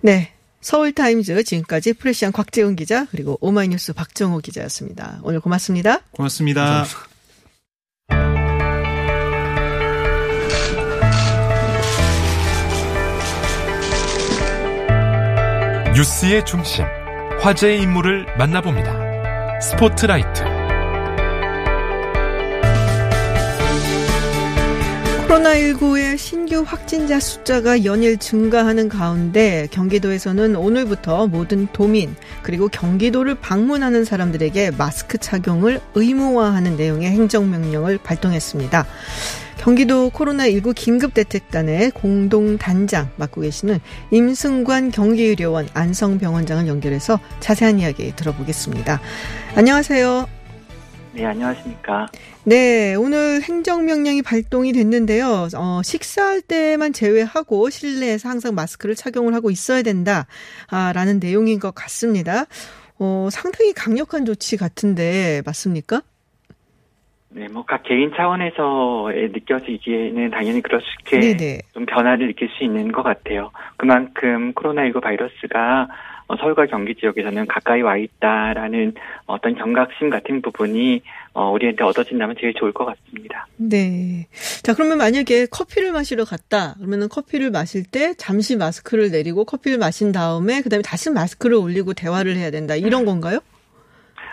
[0.00, 0.32] 네.
[0.60, 5.20] 서울타임즈 지금까지 프레시안 곽재훈 기자 그리고 오마이뉴스 박정호 기자였습니다.
[5.22, 6.00] 오늘 고맙습니다.
[6.10, 6.84] 고맙습니다.
[16.00, 16.86] 뉴스의 중심,
[17.42, 19.60] 화제의 인물을 만나봅니다.
[19.60, 20.44] 스포트라이트.
[25.28, 34.70] 코로나19의 신규 확진자 숫자가 연일 증가하는 가운데 경기도에서는 오늘부터 모든 도민 그리고 경기도를 방문하는 사람들에게
[34.78, 38.86] 마스크 착용을 의무화하는 내용의 행정명령을 발동했습니다.
[39.60, 43.78] 경기도 코로나19 긴급대책단의 공동단장 맡고 계시는
[44.10, 49.02] 임승관 경기의료원 안성병원장을 연결해서 자세한 이야기 들어보겠습니다.
[49.56, 50.26] 안녕하세요.
[51.12, 52.06] 네, 안녕하십니까.
[52.44, 55.48] 네, 오늘 행정명령이 발동이 됐는데요.
[55.54, 60.26] 어, 식사할 때만 제외하고 실내에서 항상 마스크를 착용을 하고 있어야 된다.
[60.68, 62.46] 아, 라는 내용인 것 같습니다.
[62.98, 66.00] 어, 상당히 강력한 조치 같은데, 맞습니까?
[67.32, 71.60] 네, 뭐 각 개인 차원에서 느껴지기에는 당연히 그렇게 네네.
[71.72, 73.50] 좀 변화를 느낄 수 있는 것 같아요.
[73.76, 75.88] 그만큼 코로나19 바이러스가
[76.26, 78.94] 어, 서울과 경기 지역에서는 가까이 와 있다라는
[79.26, 83.46] 어떤 경각심 같은 부분이 어, 우리한테 얻어진다면 제일 좋을 것 같습니다.
[83.56, 84.26] 네.
[84.62, 86.74] 자, 그러면 만약에 커피를 마시러 갔다.
[86.74, 92.36] 그러면은 커피를 마실 때 잠시 마스크를 내리고 커피를 마신 다음에 그다음에 다시 마스크를 올리고 대화를
[92.36, 92.76] 해야 된다.
[92.76, 93.40] 이런 건가요?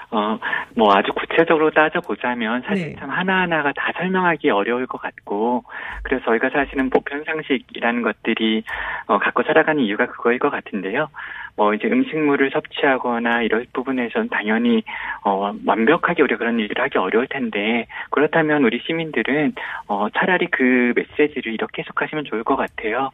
[0.09, 0.39] 어,
[0.75, 2.95] 뭐 아주 구체적으로 따져보자면 사실 네.
[2.97, 5.63] 참 하나하나가 다 설명하기 어려울 것 같고,
[6.03, 8.63] 그래서 저희가 사실은 보편 상식이라는 것들이,
[9.07, 11.09] 어, 갖고 살아가는 이유가 그거일 것 같은데요.
[11.57, 14.83] 뭐 이제 음식물을 섭취하거나 이럴 부분에서는 당연히,
[15.23, 19.53] 어, 완벽하게 우리가 그런 일을 하기 어려울 텐데, 그렇다면 우리 시민들은,
[19.87, 23.09] 어, 차라리 그 메시지를 이렇게 해석하시면 좋을 것 같아요.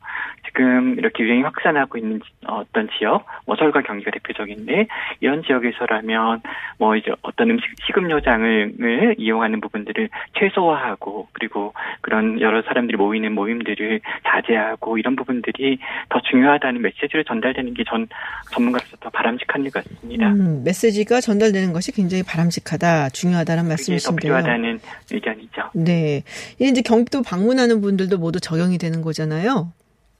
[0.46, 4.88] 지금 이렇게 유행이 확산하고 있는 지- 어, 어떤 지역, 뭐 서울과 경기가 대표적인데,
[5.22, 6.42] 이런 지역에서라면,
[6.80, 14.02] 뭐 이제 어떤 음식 식음료장을 을 이용하는 부분들을 최소화하고 그리고 그런 여러 사람들이 모이는 모임들을
[14.28, 15.78] 자제하고 이런 부분들이
[16.10, 18.08] 더 중요하다는 메시지를 전달되는 게 전
[18.52, 20.30] 전문가로서 더 바람직한 일 같습니다.
[20.30, 24.18] 음, 메시지가 전달되는 것이 굉장히 바람직하다, 중요하다는 말씀이신데요.
[24.18, 24.80] 필요하다는
[25.12, 25.62] 의견이죠.
[25.74, 26.24] 네.
[26.60, 29.72] 이제 경기도 방문하는 분들도 모두 적용이 되는 거잖아요.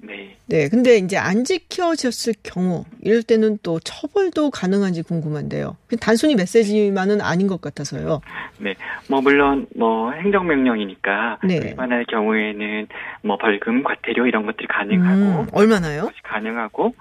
[0.06, 0.36] 네.
[0.48, 0.68] 네.
[0.68, 5.78] 근데 이제 안 지켜졌을 경우, 이럴 때는 또 처벌도 가능한지 궁금한데요.
[6.02, 8.20] 단순히 메시지만은 아닌 것 같아서요.
[8.60, 8.76] 네.
[9.08, 11.62] 뭐 물론 뭐 행정명령이니까 네.
[11.64, 12.88] 위반할 경우에는
[13.22, 16.10] 뭐 벌금, 과태료 이런 것들이 가능하고 음, 얼마나요?
[16.24, 16.94] 가능하고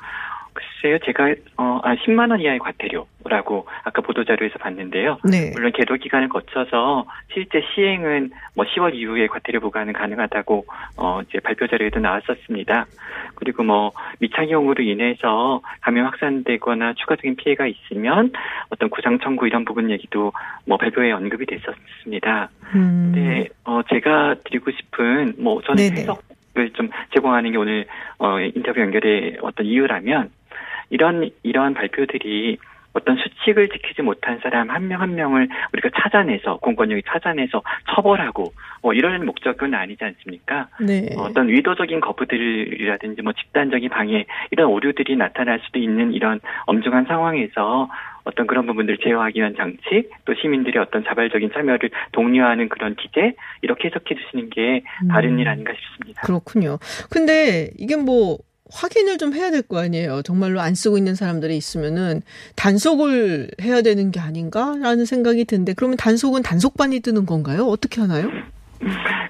[0.83, 5.19] 글쎄요 제가 어, 아 10만 원 이하의 과태료라고 아까 보도 자료에서 봤는데요.
[5.25, 5.53] 네.
[5.55, 10.67] 물론 계도 기간을 거쳐서 실제 시행은 뭐 10월 이후에 과태료 부과는 가능하다고
[10.97, 12.87] 어 이제 발표 자료에도 나왔었습니다.
[13.37, 18.33] 그리고 뭐 미착용으로 인해서 감염 확산되거나 추가적인 피해가 있으면
[18.71, 20.33] 어떤 구상 청구 이런 부분 얘기도
[20.67, 22.51] 뭐 발표에 언급이 됐었습니다.
[22.75, 23.13] 음.
[23.15, 26.01] 네, 어 제가 드리고 싶은 뭐 저는 네네.
[26.03, 26.23] 해석
[26.59, 27.87] 을 좀 제공하는 게 오늘
[28.19, 30.31] 어 인터뷰 연결의 어떤 이유라면
[30.93, 32.59] 이런 이런 발표들이
[32.93, 37.63] 어떤 수칙을 지키지 못한 사람 한명한 명을 우리가 찾아내서 공권력이 찾아내서
[37.95, 38.53] 처벌하고
[38.83, 40.69] 어 이런 목적은 아니지 않습니까?
[40.79, 41.09] 네.
[41.17, 47.89] 어떤 의도적인 거부들이라든지 뭐 집단적인 방해 이런 오류들이 나타날 수도 있는 이런 엄중한 상황에서
[48.25, 53.89] 어떤 그런 부분들을 제어하기 위한 장치 또 시민들의 어떤 자발적인 참여를 독려하는 그런 기재 이렇게
[53.89, 55.39] 해석해 주시는 게 바른 음.
[55.39, 56.21] 일 아닌가 싶습니다.
[56.23, 56.79] 그렇군요.
[57.11, 58.39] 근데 이게 뭐
[58.71, 60.23] 확인을 좀 해야 될 거 아니에요.
[60.23, 62.23] 정말로 안 쓰고 있는 사람들이 있으면은
[62.57, 67.67] 단속을 해야 되는 게 아닌가라는 생각이 드는데 그러면 단속은 단속반이 뜨는 건가요?
[67.67, 68.31] 어떻게 하나요?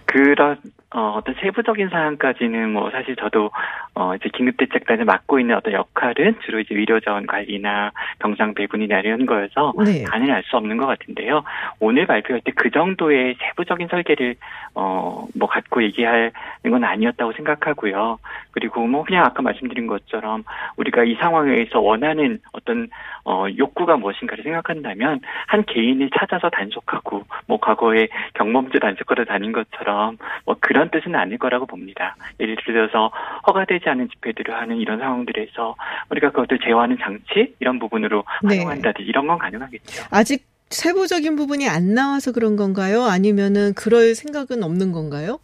[0.07, 0.57] 그런
[0.95, 3.51] 어, 어떤 세부적인 사항까지는 뭐 사실 저도
[3.95, 9.73] 어 이제 긴급대책단을 맡고 있는 어떤 역할은 주로 이제 의료자원 관리나 병상 배분이나 이런 거여서
[9.85, 10.05] 네.
[10.05, 11.45] 단을 알 수 없는 것 같은데요.
[11.81, 14.35] 오늘 발표할 때 그 정도의 세부적인 설계를
[14.75, 16.31] 어 뭐 갖고 얘기하는
[16.69, 18.19] 건 아니었다고 생각하고요.
[18.51, 20.45] 그리고 뭐 그냥 아까 말씀드린 것처럼
[20.77, 22.89] 우리가 이 상황에서 원하는 어떤
[23.25, 30.57] 어 욕구가 무엇인가를 생각한다면 한 개인을 찾아서 단속하고 뭐 과거에 경범죄 단속하러 다닌 것처럼 뭐
[30.61, 32.17] 그런 뜻은 아닐 거라고 봅니다.
[32.41, 33.11] 예를 들어서
[33.47, 35.75] 허가되지 않은 집회들을 하는 이런 상황들에서
[36.11, 38.57] 우리가 그것들 제어하는 장치 이런 부분으로 네.
[38.57, 40.05] 활용한다든지 이런 건 가능하겠죠.
[40.11, 43.05] 아직 세부적인 부분이 안 나와서 그런 건가요?
[43.05, 45.39] 아니면은 그럴 생각은 없는 건가요?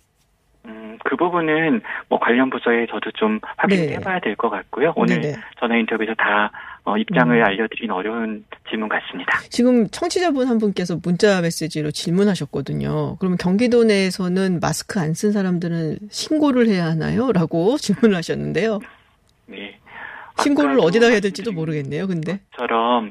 [0.64, 3.92] 음, 그 부분은 뭐 관련 부서에 저도 좀 확인을 네.
[3.94, 4.92] 해봐야 될것 같고요.
[4.96, 5.36] 오늘 네네.
[5.60, 6.50] 전화 인터뷰에서 다
[6.88, 7.44] 어, 입장을 음.
[7.44, 9.38] 알려드리긴 어려운 질문 같습니다.
[9.50, 13.16] 지금 청취자분 한 분께서 문자 메시지로 질문하셨거든요.
[13.18, 17.32] 그러면 경기도 내에서는 마스크 안 쓴 사람들은 신고를 해야 하나요?
[17.32, 18.78] 라고 질문을 하셨는데요.
[19.46, 19.76] 네.
[20.40, 22.38] 신고를 어디다 해야 될지도 모르겠네요, 근데.
[22.52, 23.10] 것처럼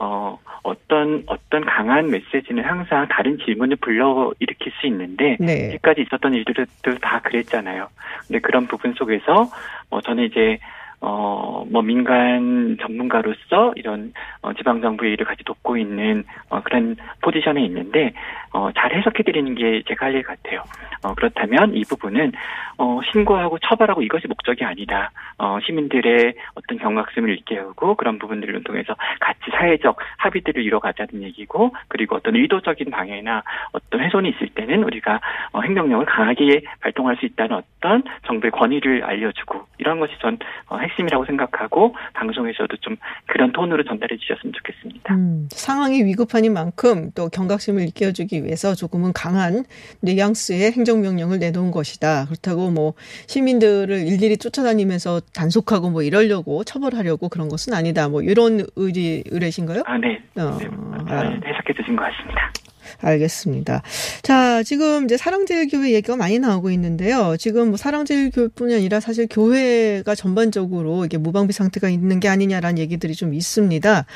[0.00, 5.70] 어, 어떤 어떤 강한 메시지는 항상 다른 질문을 불러 일으킬 수 있는데 네.
[5.70, 6.66] 지금까지 있었던 일들도
[7.00, 7.88] 다 그랬잖아요.
[8.26, 9.48] 근데 그런 부분 속에서
[9.90, 10.58] 어, 저는 이제
[11.06, 18.14] 어, 뭐 민간 전문가로서 이런 어, 지방정부의 일을 같이 돕고 있는 어, 그런 포지션에 있는데
[18.52, 20.62] 어, 잘 해석해 드리는 게 제가 할 일 같아요.
[21.02, 22.32] 어, 그렇다면 이 부분은
[22.78, 25.10] 어, 신고하고 처벌하고 이것이 목적이 아니다.
[25.38, 32.36] 어, 시민들의 어떤 경각심을 일깨우고 그런 부분들을 통해서 같이 사회적 합의들을 이뤄가자는 얘기고 그리고 어떤
[32.36, 35.20] 의도적인 방해나 어떤 훼손이 있을 때는 우리가
[35.52, 40.38] 어, 행정력을 강하게 발동할 수 있다는 어떤 정부의 권위를 알려주고 이런 것이 전
[40.68, 45.14] 어, 핵심이라고 생각하고 방송에서도 좀 그런 톤으로 전달해 주셨으면 좋겠습니다.
[45.14, 49.64] 음, 상황이 위급하니 만큼 또 경각심을 일깨워주기 위해서 조금은 강한
[50.02, 52.26] 뉘앙스의 행정명령을 내놓은 것이다.
[52.26, 52.94] 그렇다고 뭐
[53.26, 58.08] 시민들을 일일이 쫓아다니면서 단속하고 뭐 이러려고 처벌하려고 그런 것은 아니다.
[58.08, 59.82] 뭐 이런 의리 의뢰신가요?
[59.86, 60.22] 아, 네.
[60.36, 60.68] 어, 네,
[61.08, 61.20] 아.
[61.22, 62.52] 해석해 주신 것 같습니다.
[63.00, 63.82] 알겠습니다.
[64.22, 67.36] 자, 지금 이제 사랑제일교회 얘기가 많이 나오고 있는데요.
[67.38, 73.34] 지금 뭐 사랑제일교회뿐이 아니라 사실 교회가 전반적으로 이게 무방비 상태가 있는 게 아니냐라는 얘기들이 좀
[73.34, 74.06] 있습니다.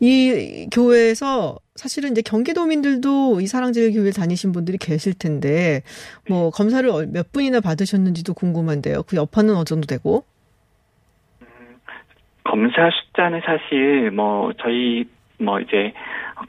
[0.00, 5.82] 이 교회에서 사실은 이제 경기도민들도 이 사랑제일교회 다니신 분들이 계실 텐데
[6.28, 9.02] 뭐 검사를 몇 분이나 받으셨는지도 궁금한데요.
[9.04, 10.24] 그 여파는 어느 정도 되고?
[12.44, 15.04] 검사 숫자는 사실 뭐 저희
[15.38, 15.92] 뭐 이제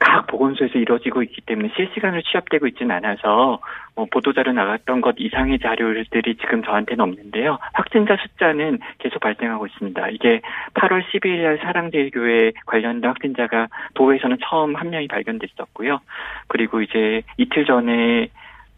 [0.00, 3.60] 각 보건소에서 이루어지고 있기 때문에 실시간으로 취합되고 있지는 않아서
[3.94, 7.58] 뭐 보도자료 나갔던 것 이상의 자료들이 지금 저한테는 없는데요.
[7.74, 10.08] 확진자 숫자는 계속 발생하고 있습니다.
[10.08, 10.40] 이게
[10.74, 16.00] 8월 12일 날 사랑제일교회 관련된 확진자가 도에서는 처음 한 명이 발견됐었고요.
[16.48, 18.28] 그리고 이제 이틀 전에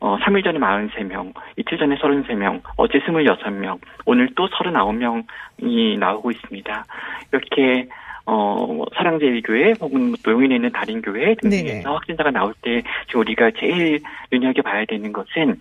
[0.01, 6.85] 어, 3일 전에 43명, 이틀 전에 33명, 어제 26명, 오늘 또 39명이 나오고 있습니다.
[7.33, 7.89] 이렇게
[8.27, 11.83] 어, 뭐 사랑제일교회 혹은 또 용인에 있는 다린교회 등에서 네네.
[11.85, 14.01] 확진자가 나올 때 지금 우리가 제일
[14.33, 15.61] 눈여겨봐야 되는 것은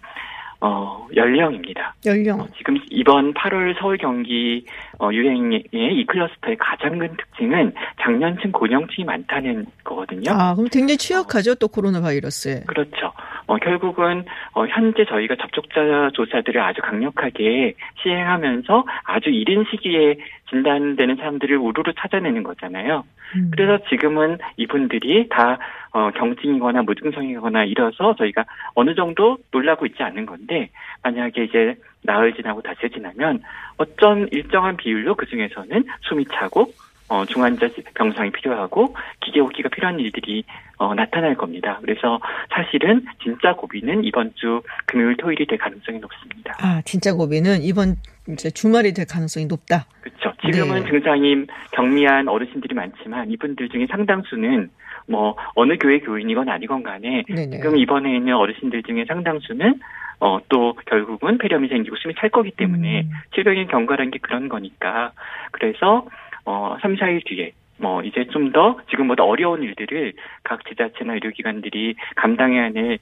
[0.65, 1.93] 어, 연령입니다.
[2.05, 2.39] 연령.
[2.39, 4.65] 어, 지금 이번 8월 서울 경기
[4.97, 10.31] 어, 유행의 이 클러스터의 가장 큰 특징은 장년층 고령층이 많다는 거거든요.
[10.31, 12.63] 아, 그럼 굉장히 취약하죠, 또 코로나 바이러스에.
[12.65, 13.11] 그렇죠.
[13.53, 20.17] 어, 결국은 어, 현재 저희가 접촉자 조사들을 아주 강력하게 시행하면서 아주 이른 시기에
[20.49, 23.03] 진단되는 사람들을 우르르 찾아내는 거잖아요.
[23.35, 23.51] 음.
[23.51, 25.59] 그래서 지금은 이분들이 다
[25.91, 30.69] 어, 경증이거나 무증상이거나 이래서 저희가 어느 정도 놀라고 있지 않은 건데
[31.03, 33.41] 만약에 이제 나흘 지나고 다시 지나면
[33.77, 36.71] 어떤 일정한 비율로 그 중에서는 숨이 차고
[37.13, 40.43] 어, 중환자 병상이 필요하고 기계 호기가 필요한 일들이
[40.77, 41.77] 어, 나타날 겁니다.
[41.81, 46.55] 그래서 사실은 진짜 고비는 이번 주 금요일 토요일이 될 가능성이 높습니다.
[46.59, 47.97] 아, 진짜 고비는 이번
[48.27, 49.85] 이제 주말이 될 가능성이 높다.
[50.01, 50.33] 그렇죠.
[50.41, 50.89] 지금은 네.
[50.89, 54.71] 증상이 경미한 어르신들이 많지만 이분들 중에 상당수는
[55.07, 57.57] 뭐 어느 교회 교인이건 아니건 간에 네네.
[57.57, 59.79] 지금 입원해 있는 어르신들 중에 상당수는
[60.19, 63.09] 어, 또 결국은 폐렴이 생기고 숨이 찰 거기 때문에 음.
[63.35, 65.11] 질병의 경과라는 게 그런 거니까
[65.51, 66.07] 그래서
[66.45, 72.63] 어, 3, 4일 뒤에 뭐 이제 좀 더 지금보다 어려운 일들을 각 지자체나 의료기관들이 감당해야
[72.63, 72.99] 할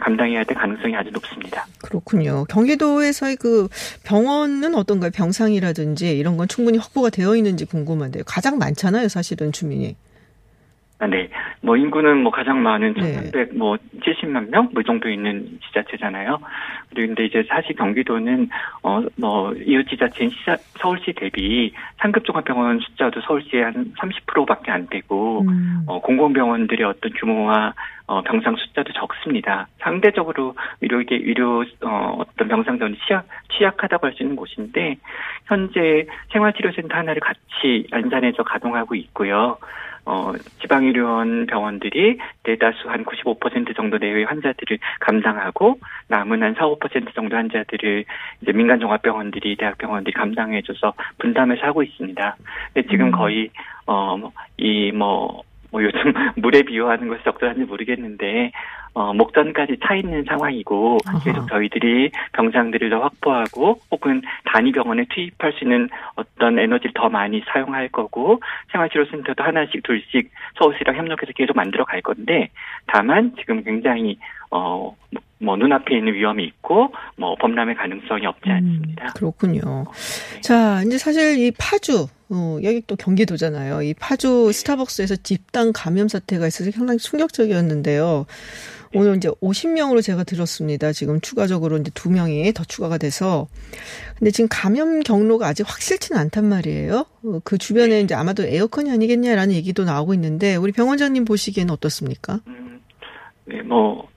[0.00, 1.66] 감당해야 될 가능성이 아주 높습니다.
[1.84, 2.44] 그렇군요.
[2.48, 3.68] 경기도에서의 그
[4.06, 5.10] 병원은 어떤가요?
[5.14, 8.24] 병상이라든지 이런 건 충분히 확보가 되어 있는지 궁금한데요.
[8.26, 9.94] 가장 많잖아요, 사실은 주민이.
[11.00, 11.28] 아, 네.
[11.60, 13.14] 뭐 인구는 뭐 가장 많은 네.
[13.14, 14.70] 1,300, 뭐 70만 명?
[14.72, 16.38] 뭐이 정도 있는 지자체잖아요.
[16.90, 18.48] 그런데 이제 사실 경기도는
[18.82, 25.42] 어, 뭐 이웃 지자체인 시자, 서울시 대비 상급 종합병원 숫자도 서울시에 한 30%밖에 안 되고
[25.42, 25.82] 음.
[25.86, 27.74] 어, 공공병원들의 어떤 규모와
[28.06, 29.66] 어, 병상 숫자도 적습니다.
[29.80, 33.26] 상대적으로 의료계 의료 어, 어떤 병상 자원이 취약
[33.56, 34.96] 취약하다고 할 수 있는 곳인데
[35.46, 39.58] 현재 생활치료센터 하나를 같이 안산에서 가동하고 있고요.
[40.06, 47.36] 어, 지방의료원 병원들이 대다수 한 95% 정도 내외의 환자들을 감당하고 남은 한 4, 5% 정도
[47.36, 48.04] 환자들을
[48.42, 52.36] 이제 민간 종합병원들이 대학병원들이 감당해줘서 분담해서 하고 있습니다.
[52.72, 53.12] 근데 지금 음.
[53.12, 53.50] 거의
[53.86, 56.00] 어이뭐 뭐 요즘
[56.36, 58.52] 물에 비유하는 것이 적절한지 모르겠는데
[58.94, 60.98] 어 목전까지 차 있는 상황이고.
[61.24, 67.42] 계속 저희들이 병상들을 더 확보하고 혹은 단위 병원에 투입할 수 있는 어떤 에너지를 더 많이
[67.46, 68.40] 사용할 거고
[68.72, 72.50] 생활치료센터도 하나씩 둘씩 서울시랑 협력해서 계속 만들어 갈 건데
[72.86, 74.18] 다만 지금 굉장히
[74.50, 74.94] 어
[75.44, 79.04] 뭐 눈앞에 있는 위험이 있고 뭐 범람의 가능성이 없지 않습니다.
[79.04, 79.84] 음, 그렇군요.
[80.34, 80.40] 네.
[80.40, 83.82] 자, 이제 사실 이 파주, 어, 여기 또 경기도잖아요.
[83.82, 88.26] 이 파주 스타벅스에서 집단 감염 사태가 있어서 상당히 충격적이었는데요.
[88.94, 90.92] 오늘 이제 50명으로 제가 들었습니다.
[90.92, 93.48] 지금 추가적으로 이제 두 명이 더 추가가 돼서.
[94.18, 97.06] 근데 지금 감염 경로가 아직 확실치는 않단 말이에요.
[97.24, 102.40] 어, 그 주변에 이제 아마도 에어컨이 아니겠냐라는 얘기도 나오고 있는데 우리 병원장님 보시기에는 어떻습니까?
[102.46, 102.80] 음,
[103.46, 104.08] 네, 뭐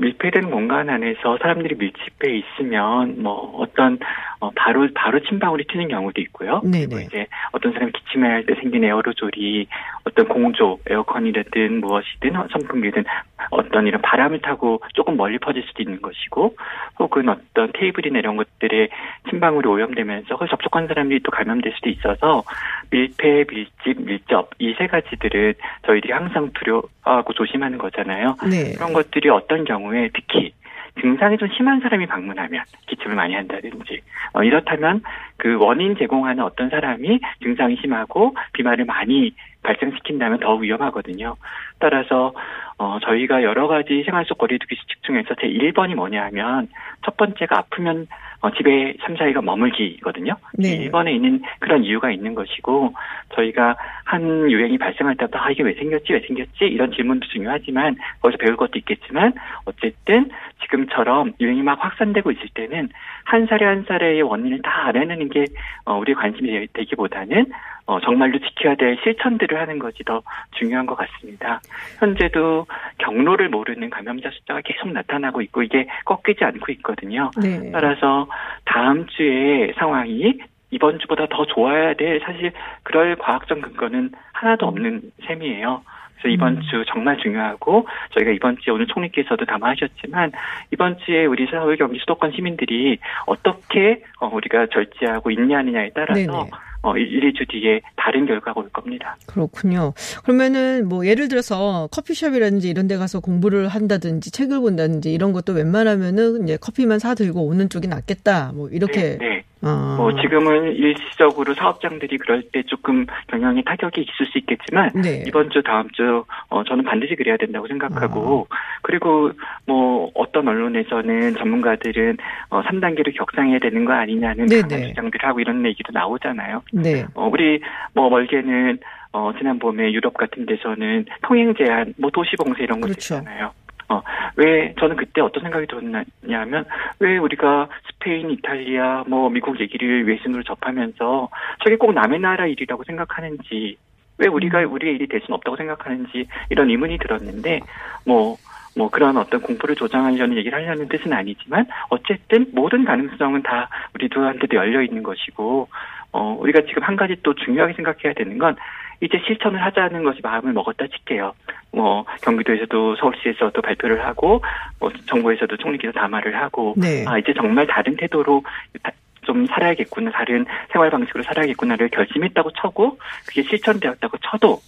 [0.00, 3.98] 밀폐된 공간 안에서 사람들이 밀집해 있으면 뭐 어떤
[4.40, 6.62] 어, 바로 바로 침방울이 튀는 경우도 있고요.
[6.64, 6.86] 네네.
[6.86, 9.66] 그리고 이제 어떤 사람이 기침을 할때 생긴 에어로졸이
[10.04, 13.04] 어떤 공조, 에어컨이든 무엇이든 선풍기든
[13.50, 16.56] 어떤 이런 바람을 타고 조금 멀리 퍼질 수도 있는 것이고
[16.98, 18.88] 혹은 어떤 테이블이나 이런 것들에
[19.28, 22.42] 침방울이 오염되면서 그걸 접촉한 사람들이 또 감염될 수도 있어서
[22.90, 25.54] 밀폐, 밀집, 밀접 이 세 가지들은
[25.86, 28.36] 저희들이 항상 두려워 하고 조심하는 거잖아요.
[28.50, 28.74] 네.
[28.74, 30.52] 그런 것들이 어떤 경우에 특히
[31.00, 34.00] 증상이 좀 심한 사람이 방문하면 기침을 많이 한다든지
[34.32, 35.02] 어, 이렇다면
[35.36, 39.32] 그 원인 제공하는 어떤 사람이 증상이 심하고 비말을 많이
[39.62, 41.36] 발생시킨다면 더 위험하거든요.
[41.78, 42.32] 따라서
[42.78, 46.68] 어, 저희가 여러 가지 생활 속 거리두기 수칙 중에서 제 1번이 뭐냐 하면
[47.04, 48.06] 첫 번째가 아프면
[48.42, 50.34] 어, 집에 3, 4일가 머물기거든요.
[50.54, 50.88] 네.
[50.88, 52.94] 1번에 있는 그런 이유가 있는 것이고
[53.34, 58.38] 저희가 한 유행이 발생할 때부터 아 이게 왜 생겼지 왜 생겼지 이런 질문도 중요하지만 거기서
[58.38, 59.34] 배울 것도 있겠지만
[59.66, 60.30] 어쨌든
[60.62, 62.88] 지금처럼 유행이 막 확산되고 있을 때는
[63.24, 65.44] 한 살에 한 살의 원인을 다 알아내는 게
[65.84, 67.46] 어, 우리의 관심이 되기보다는
[67.90, 70.22] 어, 정말로 지켜야 될 실천들을 하는 것이 더
[70.52, 71.60] 중요한 것 같습니다.
[71.98, 72.66] 현재도
[72.98, 77.32] 경로를 모르는 감염자 숫자가 계속 나타나고 있고 이게 꺾이지 않고 있거든요.
[77.42, 77.70] 네.
[77.72, 78.28] 따라서
[78.64, 80.38] 다음 주에 상황이
[80.70, 85.82] 이번 주보다 더 좋아야 될 사실 그럴 과학적 근거는 하나도 없는 셈이에요.
[86.20, 86.62] 그래서 이번 음.
[86.62, 90.32] 주 정말 중요하고 저희가 이번 주에 오늘 총리께서도 담화하셨지만
[90.70, 96.50] 이번 주에 우리 서울 경기 수도권 시민들이 어떻게 어, 우리가 절제하고 있냐느냐에 따라서 네네.
[96.82, 99.16] 어, 1, 2주 뒤에 다른 결과가 올 겁니다.
[99.26, 99.92] 그렇군요.
[100.24, 106.44] 그러면은 뭐 예를 들어서 커피숍이라든지 이런 데 가서 공부를 한다든지 책을 본다든지 이런 것도 웬만하면은
[106.44, 108.52] 이제 커피만 사 들고 오는 쪽이 낫겠다.
[108.54, 109.44] 뭐 이렇게 네, 네.
[109.62, 109.96] 어.
[109.98, 115.22] 뭐 지금은 일시적으로 사업장들이 그럴 때 조금 경영에 타격이 있을 수 있겠지만 네.
[115.26, 118.46] 이번 주 다음 주 어, 저는 반드시 그래야 된다고 생각하고
[118.82, 119.32] 그리고
[119.66, 122.16] 뭐 어떤 언론에서는 전문가들은
[122.48, 124.62] 어, 3단계로 격상해야 되는 거 아니냐는 네네.
[124.62, 126.62] 강한 주장들을 하고 이런 얘기도 나오잖아요.
[126.72, 127.04] 네.
[127.14, 127.60] 어, 우리
[127.94, 128.78] 뭐 멀게는
[129.12, 133.16] 어, 지난 봄에 유럽 같은 데서는 통행 제한, 뭐 도시 봉쇄 이런 거 그렇죠.
[133.16, 133.50] 있잖아요.
[133.90, 134.02] 어,
[134.36, 136.64] 왜, 저는 그때 어떤 생각이 들었냐면,
[137.00, 141.28] 왜 우리가 스페인, 이탈리아, 뭐, 미국 얘기를 외신으로 접하면서,
[141.64, 143.76] 저게 꼭 남의 나라 일이라고 생각하는지,
[144.18, 147.60] 왜 우리가 우리의 일이 될 수는 없다고 생각하는지, 이런 의문이 들었는데,
[148.06, 148.36] 뭐,
[148.76, 154.80] 뭐 그런 어떤 공포를 조장하려는 얘기를 하려는 뜻은 아니지만 어쨌든 모든 가능성은 다 우리들한테도 열려
[154.80, 155.68] 있는 것이고
[156.12, 158.54] 어 우리가 지금 한 가지 또 중요하게 생각해야 되는 건
[159.00, 161.32] 이제 실천을 하자는 것이 마음을 먹었다 칠게요.
[161.72, 164.42] 뭐 경기도에서도 서울시에서도 발표를 하고
[164.78, 167.04] 뭐 정부에서도 총리께서 담화를 하고 네.
[167.06, 168.42] 아 이제 정말 다른 태도로
[168.82, 174.60] 다- 좀 살아야겠구나 다른 생활 방식으로 살아야겠구나를 결심했다고 쳐고 그게 실천되었다고 쳐도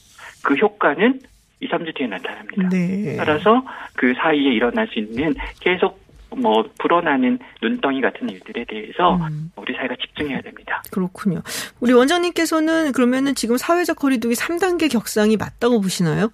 [0.45, 1.21] 그 효과는
[1.61, 2.69] 2, 3주 뒤에 나타납니다.
[2.71, 3.17] 네.
[3.17, 3.63] 따라서
[3.97, 6.02] 그 사이에 일어날 수 있는 계속
[6.37, 9.51] 뭐 불어나는 눈덩이 같은 일들에 대해서 음.
[9.57, 10.83] 우리 사회가 집중해야 됩니다.
[10.93, 11.41] 그렇군요.
[11.81, 16.31] 우리 원장님께서는 그러면은 지금 사회적 거리두기 3단계 격상이 맞다고 보시나요?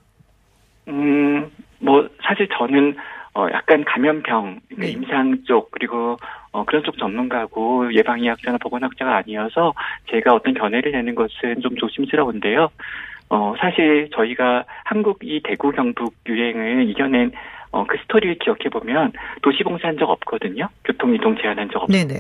[0.89, 2.97] 음, 뭐 사실 저는
[3.35, 4.91] 어 약간 감염병, 그러니까 네.
[4.91, 6.17] 임상 쪽 그리고
[6.51, 9.75] 어 그런 쪽 전문가고 예방의학자나 보건학자가 아니어서
[10.11, 12.69] 제가 어떤 견해를 내는 것은 좀 조심스러운데요.
[13.31, 17.33] 어 사실 저희가 한국 이 대구 경북 유행을 이겨낸
[17.71, 20.69] 어 그 스토리를 기억해 보면 도시 봉쇄한 적 없거든요.
[20.85, 21.93] 교통 이동 제한한 적 없고.
[21.93, 22.17] 네네.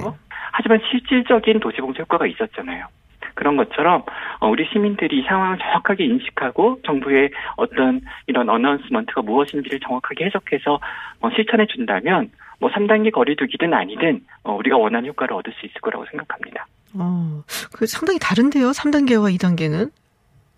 [0.53, 2.87] 하지만 실질적인 도시 봉쇄 효과가 있었잖아요.
[3.35, 4.03] 그런 것처럼
[4.41, 10.81] 어, 우리 시민들이 이 상황을 정확하게 인식하고 정부의 어떤 이런 어나운스먼트가 무엇인지를 정확하게 해석해서
[11.21, 16.05] 어, 실천해 준다면 뭐 3단계 거리두기든 아니든 어, 우리가 원하는 효과를 얻을 수 있을 거라고
[16.11, 16.67] 생각합니다.
[16.95, 17.43] 어,
[17.75, 18.71] 그 상당히 다른데요.
[18.71, 19.91] 3단계와 2단계는.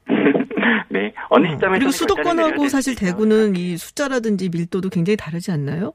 [0.88, 5.92] 네, 어느 시점에서 그리고 수도권하고 사실 대구는 이 숫자라든지 밀도도 굉장히 다르지 않나요?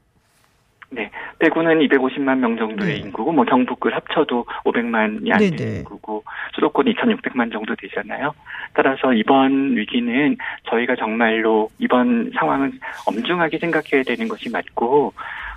[0.90, 2.96] 네, 대구는 250만 명 정도의 네.
[3.00, 5.76] 인구고 뭐 경북을 합쳐도 500만이 안 되는.
[5.78, 6.24] 인구고
[6.54, 8.32] 수도권이 2,600만 정도 되잖아요.
[8.72, 10.36] 따라서 이번 위기는
[10.70, 15.12] 저희가 정말로 이번 상황은 엄중하게 생각해야 되는 것이 맞고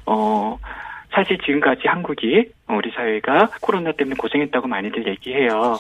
[0.08, 0.58] 어
[1.12, 5.78] 사실 지금까지 한국이 우리 사회가 코로나 때문에 고생했다고 많이들 얘기해요.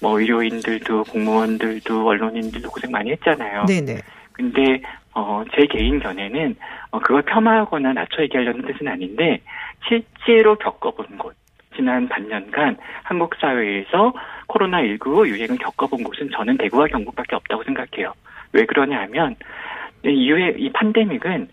[0.00, 3.66] 뭐 의료인들도 공무원들도 언론인들도 고생 많이 했잖아요.
[3.66, 3.98] 네네.
[4.32, 4.80] 근데
[5.14, 6.56] 어, 제 개인 견해는
[6.90, 9.40] 어, 그걸 폄하하거나 낮춰 얘기하려는 뜻은 아닌데
[9.86, 11.34] 실제로 겪어본 곳
[11.76, 14.12] 지난 반년간 한국 사회에서
[14.48, 18.12] 코로나19 유행을 겪어본 곳은 저는 대구와 경북밖에 없다고 생각해요.
[18.52, 19.36] 왜 그러냐 하면
[20.04, 21.48] 이 유해 이 팬데믹은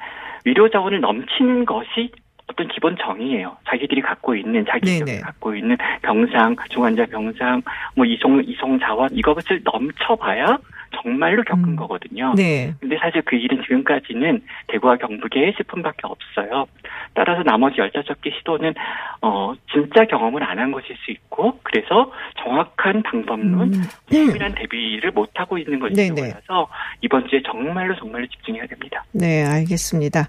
[0.45, 2.11] 의료 자원을 넘치는 것이
[2.47, 3.57] 어떤 기본 정의예요.
[3.67, 5.19] 자기들이 갖고 있는 자기 네네.
[5.21, 7.61] 갖고 있는 병상, 중환자 병상,
[7.95, 10.57] 뭐 이송 이송 자원 이것을 넘쳐봐야
[11.01, 11.75] 정말로 겪은 음.
[11.75, 12.33] 거거든요.
[12.35, 12.73] 네.
[12.79, 16.65] 근데 사실 그 일은 지금까지는 대구와 경북에 10분밖에 없어요.
[17.13, 18.73] 따라서 나머지 15개 시도는
[19.21, 22.11] 어 진짜 경험을 안 한 것일 수 있고 그래서
[22.43, 23.83] 정확한 방법론, 음.
[24.09, 26.15] 세밀한 대비를 못 하고 있는 네네.
[26.15, 26.67] 보여서
[27.01, 29.03] 이번 주에 정말로 정말로 집중해야 됩니다.
[29.11, 30.27] 네, 알겠습니다.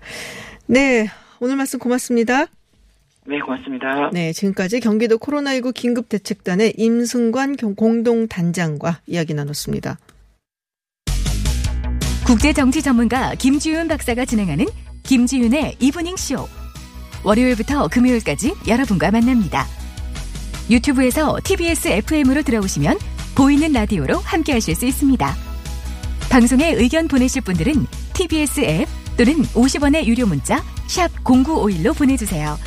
[0.66, 1.06] 네,
[1.40, 2.46] 오늘 말씀 고맙습니다.
[3.26, 4.10] 네, 고맙습니다.
[4.12, 9.98] 네, 지금까지 경기도 코로나19 긴급대책단의 임승관 경- 공동단장과 이야기 나눴습니다.
[12.26, 14.66] 국제 정치 전문가 김지윤 박사가 진행하는
[15.02, 16.46] 김지윤의 이브닝 쇼.
[17.24, 19.66] 월요일부터 금요일까지 여러분과 만납니다.
[20.70, 22.98] 유튜브에서 TBS FM으로 들어오시면
[23.34, 25.34] 보이는 라디오로 함께 하실 수 있습니다.
[26.30, 32.58] 방송에 의견 보내실 분들은 TBS 앱 또는 50원의 유료 문자 샵 0951로 보내주세요.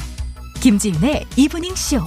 [0.61, 1.99] 김지윤의 이브닝 쇼.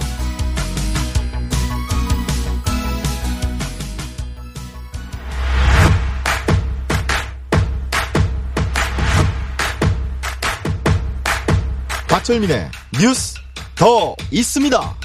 [12.07, 13.35] 박철민의 뉴스
[13.75, 15.04] 더 있습니다.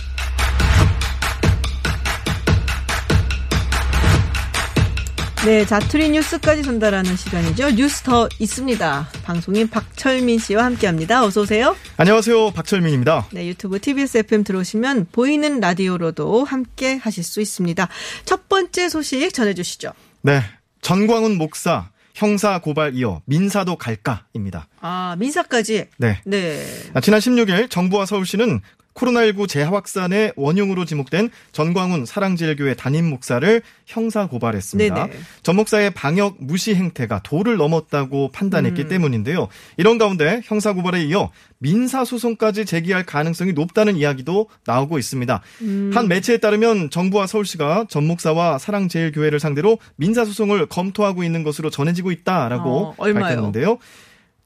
[5.46, 7.70] 네, 자투리 뉴스까지 전달하는 시간이죠.
[7.70, 9.08] 뉴스 더 있습니다.
[9.24, 11.24] 방송인 박철민 씨와 함께합니다.
[11.24, 11.74] 어서 오세요.
[11.96, 12.50] 안녕하세요.
[12.50, 13.28] 박철민입니다.
[13.32, 17.88] 네, 유튜브 TBS FM 들어오시면 보이는 라디오로도 함께 하실 수 있습니다.
[18.26, 19.92] 첫 번째 소식 전해주시죠.
[20.20, 20.42] 네.
[20.82, 24.68] 전광훈 목사 형사 고발 이어 민사도 갈까입니다.
[24.82, 25.86] 아, 민사까지?
[25.96, 26.20] 네.
[26.26, 26.62] 네.
[26.92, 28.60] 아, 지난 16일 정부와 서울시는
[28.94, 34.94] 코로나19 재확산의 원흉으로 지목된 전광훈 사랑제일교회 담임 목사를 형사 고발했습니다.
[34.94, 35.18] 네네.
[35.42, 38.88] 전 목사의 방역 무시 행태가 도를 넘었다고 판단했기 음.
[38.88, 39.48] 때문인데요.
[39.76, 45.40] 이런 가운데 형사 고발에 이어 민사 소송까지 제기할 가능성이 높다는 이야기도 나오고 있습니다.
[45.62, 45.90] 음.
[45.94, 52.10] 한 매체에 따르면 정부와 서울시가 전 목사와 사랑제일교회를 상대로 민사 소송을 검토하고 있는 것으로 전해지고
[52.10, 53.04] 있다라고 어?
[53.04, 53.78] 밝혔는데요.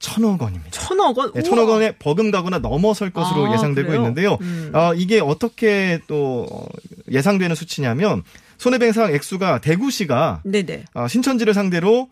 [0.05, 0.71] 천억 원입니다.
[0.71, 1.33] 천억 원?
[1.33, 1.43] 네.
[1.43, 4.01] 천억 원에 버금가거나 넘어설 것으로 아, 예상되고 그래요?
[4.03, 4.39] 있는데요.
[4.43, 4.71] 음.
[4.75, 6.67] 어, 이게 어떻게 또 어,
[7.11, 8.23] 예상되는 수치냐면
[8.59, 10.85] 손해배상 액수가 대구시가 네네.
[10.95, 12.09] 어, 신천지를 상대로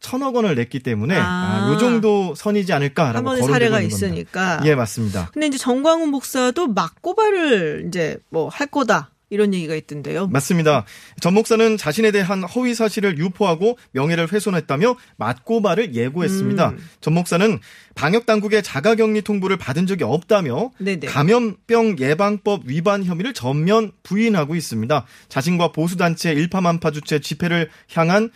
[0.00, 1.66] 천억 원을 냈기 때문에 아.
[1.66, 3.94] 아, 요 정도 선이지 않을까라고 거론되고 사례가 있는.
[3.94, 4.60] 있으니까.
[4.64, 5.30] 예, 맞습니다.
[5.32, 9.10] 근데 이제 정광훈 목사도 막 고발을 이제 뭐 할 거다.
[9.34, 10.28] 이런 얘기가 있던데요.
[10.28, 10.84] 맞습니다.
[11.20, 16.70] 전 목사는 자신에 대한 허위 사실을 유포하고 명예를 훼손했다며 맞고발을 예고했습니다.
[16.70, 16.78] 음.
[17.00, 17.58] 전 목사는
[17.94, 21.08] 방역 당국의 자가 격리 통보를 받은 적이 없다며 네네.
[21.08, 25.04] 감염병 예방법 위반 혐의를 전면 부인하고 있습니다.
[25.28, 28.30] 자신과 보수 단체 일파만파 주최 집회를 향한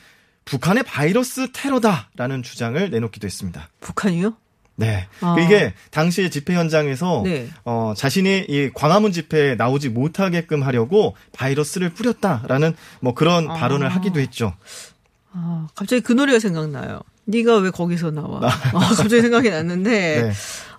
[0.44, 3.68] 북한의 바이러스 테러다라는 주장을 내놓기도 했습니다.
[3.80, 4.36] 북한이요?
[4.78, 5.08] 네.
[5.20, 5.36] 아.
[5.40, 7.48] 이게 당시 집회 현장에서 네.
[7.64, 13.54] 어, 자신이 이 광화문 집회에 나오지 못하게끔 하려고 바이러스를 뿌렸다라는 뭐 그런 아.
[13.54, 14.54] 발언을 하기도 했죠.
[15.32, 17.00] 아, 갑자기 그 노래가 생각나요.
[17.24, 18.40] 네가 왜 거기서 나와?
[18.46, 20.22] 아, 갑자기 생각이 났는데.
[20.22, 20.32] 네.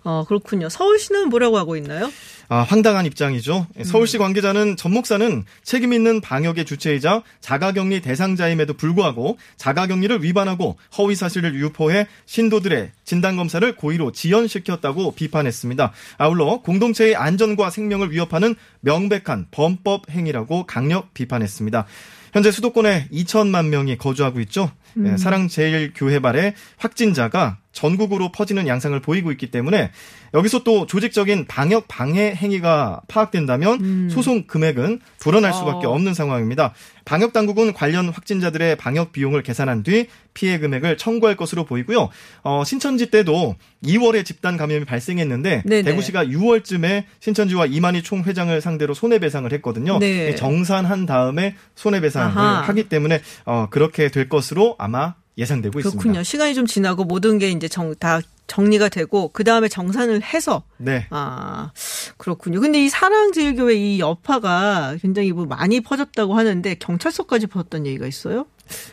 [0.03, 0.69] 어, 그렇군요.
[0.69, 2.11] 서울시는 뭐라고 하고 있나요?
[2.47, 3.67] 아, 황당한 입장이죠.
[3.77, 3.83] 음.
[3.83, 11.53] 서울시 관계자는 전 목사는 책임 있는 방역의 주체이자 자가격리 대상자임에도 불구하고 자가격리를 위반하고 허위 사실을
[11.53, 15.91] 유포해 신도들의 진단 검사를 고의로 지연시켰다고 비판했습니다.
[16.17, 21.85] 아울러 공동체의 안전과 생명을 위협하는 명백한 범법 행위라고 강력 비판했습니다.
[22.33, 24.71] 현재 수도권에 2천만 명이 거주하고 있죠.
[25.05, 29.91] 예, 사랑제일교회발의 확진자가 전국으로 퍼지는 양상을 보이고 있기 때문에
[30.33, 35.91] 여기서 또 조직적인 방역 방해 행위가 파악된다면 소송 금액은 불어날 수밖에 어.
[35.91, 36.73] 없는 상황입니다.
[37.05, 42.09] 방역 당국은 관련 확진자들의 방역 비용을 계산한 뒤 피해 금액을 청구할 것으로 보이고요.
[42.43, 45.83] 어, 신천지 때도 2월에 집단 감염이 발생했는데 네네.
[45.83, 49.97] 대구시가 6월쯤에 신천지와 이만희 총회장을 상대로 손해배상을 했거든요.
[49.99, 50.35] 네.
[50.35, 52.61] 정산한 다음에 손해배상을 아하.
[52.61, 55.99] 하기 때문에 어, 그렇게 될 것으로 아마 예상되고 그렇군요.
[55.99, 56.23] 있습니다.
[56.23, 61.07] 시간이 좀 지나고 모든 게 이제 정, 다 정리가 되고, 그 다음에 정산을 해서, 네.
[61.09, 61.71] 아,
[62.17, 62.59] 그렇군요.
[62.59, 68.45] 근데 이 사랑제일교회 이 여파가 굉장히 뭐 많이 퍼졌다고 하는데, 경찰서까지 퍼졌다는 얘기가 있어요?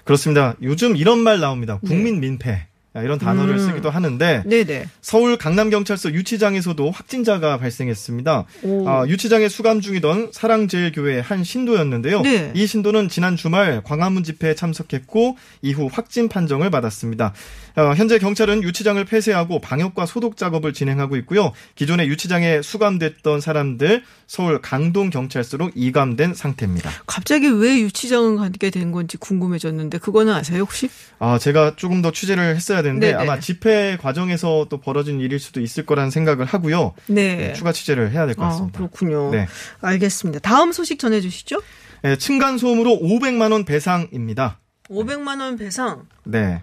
[0.04, 0.54] 그렇습니다.
[0.62, 1.80] 요즘 이런 말 나옵니다.
[1.84, 2.68] 국민 민폐.
[3.02, 3.62] 이런 단어를 네.
[3.62, 3.68] 음.
[3.68, 4.88] 쓰기도 하는데 네네.
[5.00, 8.44] 서울 강남경찰서 유치장에서도 확진자가 발생했습니다.
[8.62, 8.88] 오.
[8.88, 12.22] 아, 유치장에 수감 중이던 사랑제일교회 한 신도였는데요.
[12.22, 12.52] 네.
[12.54, 17.32] 이 신도는 지난 주말 광화문 집회에 참석했고 이후 확진 판정을 받았습니다.
[17.76, 21.52] 어, 현재 경찰은 유치장을 폐쇄하고 방역과 소독 작업을 진행하고 있고요.
[21.74, 26.90] 기존에 유치장에 수감됐던 사람들 서울 강동 경찰서로 이감된 상태입니다.
[27.06, 30.88] 갑자기 왜 유치장을 가게 된 건지 궁금해졌는데, 그거는 아세요, 혹시?
[31.18, 33.22] 아, 제가 조금 더 취재를 했어야 되는데 네네.
[33.22, 36.94] 아마 집회 과정에서 또 벌어진 일일 수도 있을 거라는 생각을 하고요.
[37.06, 37.52] 네.
[37.54, 38.78] 추가 취재를 해야 될것 아, 같습니다.
[38.78, 39.30] 그렇군요.
[39.30, 39.46] 네.
[39.80, 40.40] 알겠습니다.
[40.40, 41.60] 다음 소식 전해 주시죠.
[42.02, 44.60] 네, 층간소음으로 500만 원 배상입니다.
[44.88, 46.04] 500만 원 배상.
[46.24, 46.62] 네.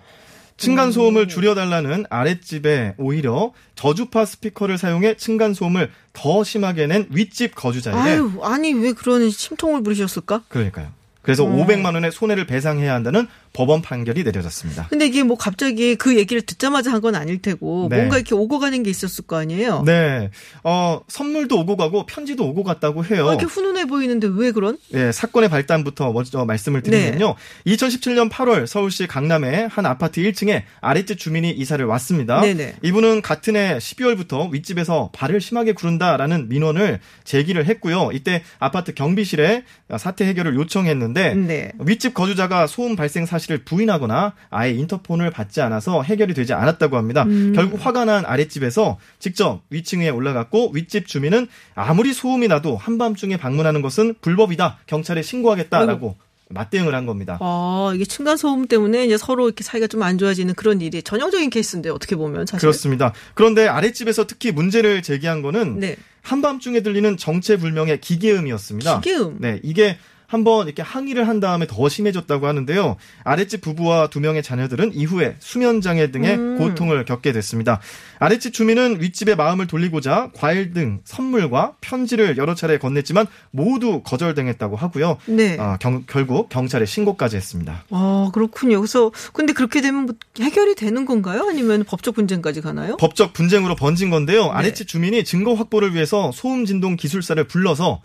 [0.58, 8.74] 층간소음을 줄여달라는 아랫집에 오히려 저주파 스피커를 사용해 층간소음을 더 심하게 낸 윗집 거주자에게 아유, 아니
[8.74, 10.44] 왜 그런 심통을 부리셨을까?
[10.48, 10.92] 그러니까요.
[11.22, 11.50] 그래서 어.
[11.50, 14.88] 500만 원의 손해를 배상해야 한다는 법원 판결이 내려졌습니다.
[14.90, 17.98] 근데 이게 뭐 갑자기 그 얘기를 듣자마자 한 건 아닐 테고 네.
[17.98, 19.84] 뭔가 이렇게 오고 가는 게 있었을 거 아니에요.
[19.86, 20.30] 네,
[20.64, 23.26] 어, 선물도 오고 가고 편지도 오고 갔다고 해요.
[23.26, 24.78] 어, 이렇게 훈훈해 보이는데 왜 그런?
[24.94, 27.36] 예, 사건의 발단부터 먼저 말씀을 드리면요.
[27.68, 32.40] 2017년 8월 서울시 강남의 한 아파트 1층에 아랫집 주민이 이사를 왔습니다.
[32.40, 32.76] 네네.
[32.84, 38.12] 이분은 같은 해 12월부터 윗집에서 발을 심하게 구른다라는 민원을 제기를 했고요.
[38.14, 39.64] 이때 아파트 경비실에
[39.98, 41.72] 사태 해결을 요청했는데 네.
[41.80, 47.24] 윗집 거주자가 소음 발생 사실 을 부인하거나 아예 인터폰을 받지 않아서 해결이 되지 않았다고 합니다.
[47.24, 47.54] 음.
[47.56, 54.16] 결국 화가 난 아랫집에서 직접 위층에 올라갔고 윗집 주민은 아무리 소음이 나도 한밤중에 방문하는 것은
[54.22, 54.80] 불법이다.
[54.88, 56.16] 경찰에 신고하겠다라고
[56.50, 57.38] 맞대응을 한 겁니다.
[57.42, 61.50] 아, 이게 층간 소음 때문에 이제 서로 이렇게 사이가 좀 안 좋아지는 그런 일이 전형적인
[61.50, 62.60] 케이스인데 어떻게 보면 사실.
[62.60, 63.14] 그렇습니다.
[63.34, 65.96] 그런데 아랫집에서 특히 문제를 제기한 거는 네.
[66.22, 69.02] 한밤중에 들리는 정체불명의 기계음이었습니다.
[69.02, 69.38] 기계음.
[69.40, 69.98] 네, 이게
[70.34, 72.96] 한번 이렇게 항의를 한 다음에 더 심해졌다고 하는데요.
[73.24, 76.58] 아랫집 부부와 두 명의 자녀들은 이후에 수면 장애 등의 음.
[76.58, 77.80] 고통을 겪게 됐습니다.
[78.18, 85.18] 아랫집 주민은 윗집의 마음을 돌리고자 과일 등 선물과 편지를 여러 차례 건넸지만 모두 거절당했다고 하고요.
[85.28, 85.56] 네.
[85.60, 87.84] 아, 경- 결국 경찰에 신고까지 했습니다.
[87.92, 88.80] 아, 그렇군요.
[88.80, 91.46] 그래서 근데 그렇게 되면 뭐 해결이 되는 건가요?
[91.48, 92.98] 아니면 법적 분쟁까지 가나요?
[92.98, 94.46] 법적 분쟁으로 번진 건데요.
[94.46, 94.50] 네.
[94.50, 98.02] 아랫집 주민이 증거 확보를 위해서 소음 진동 기술사를 불러서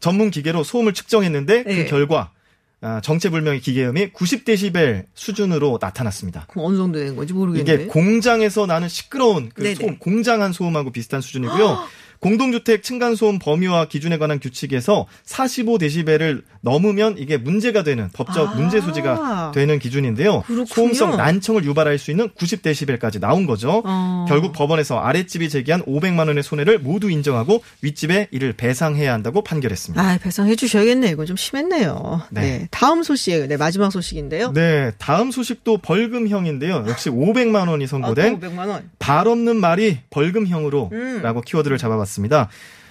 [0.00, 1.84] 전문 기계로 소음을 측정했는데 네.
[1.84, 2.32] 그 결과
[2.80, 6.46] 아, 정체불명의 기계음이 90데시벨 수준으로 나타났습니다.
[6.48, 7.86] 그럼 어느 정도 되는 건지 이게 모르겠는데.
[7.86, 9.74] 공장에서 나는 시끄러운 그.
[9.74, 11.78] 소음, 공장한 소음하고 비슷한 수준이고요.
[12.20, 18.54] 공동주택 층간소음 범위와 기준에 관한 규칙에서 45데시벨을 넘으면 이게 문제가 되는 법적 아.
[18.54, 20.42] 문제 소지가 되는 기준인데요.
[20.42, 20.66] 그렇군요.
[20.66, 23.82] 소음성 난청을 유발할 수 있는 90데시벨까지 나온 거죠.
[23.84, 24.26] 어.
[24.28, 30.02] 결국 법원에서 아랫집이 제기한 500만 원의 손해를 모두 인정하고 윗집에 이를 배상해야 한다고 판결했습니다.
[30.02, 31.10] 아, 배상해 주셔야겠네.
[31.10, 32.22] 이건 좀 심했네요.
[32.30, 32.40] 네.
[32.40, 32.68] 네.
[32.70, 34.52] 다음 소식, 네, 마지막 소식인데요.
[34.52, 36.84] 네, 다음 소식도 벌금형인데요.
[36.88, 38.90] 역시 500만 원이 선고된 아, 500만 원.
[38.98, 41.20] 발 없는 말이 벌금형으로 음.
[41.22, 42.07] 라고 키워드를 잡아봤습니다.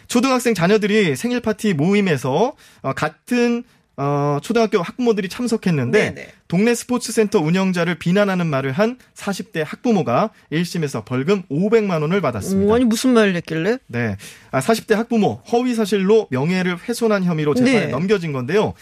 [0.07, 3.63] 초등학생 자녀들이 생일 파티 모임에서 어, 같은
[3.99, 6.27] 어, 초등학교 학부모들이 참석했는데 네네.
[6.47, 12.71] 동네 스포츠 센터 운영자를 비난하는 말을 한 40대 학부모가 1심에서 벌금 500만 원을 받았습니다.
[12.71, 13.79] 오, 아니 무슨 말을 했길래?
[13.87, 14.15] 네.
[14.51, 17.87] 아, 40대 학부모 허위 사실로 명예를 훼손한 혐의로 재판에 네.
[17.87, 18.75] 넘겨진 건데요.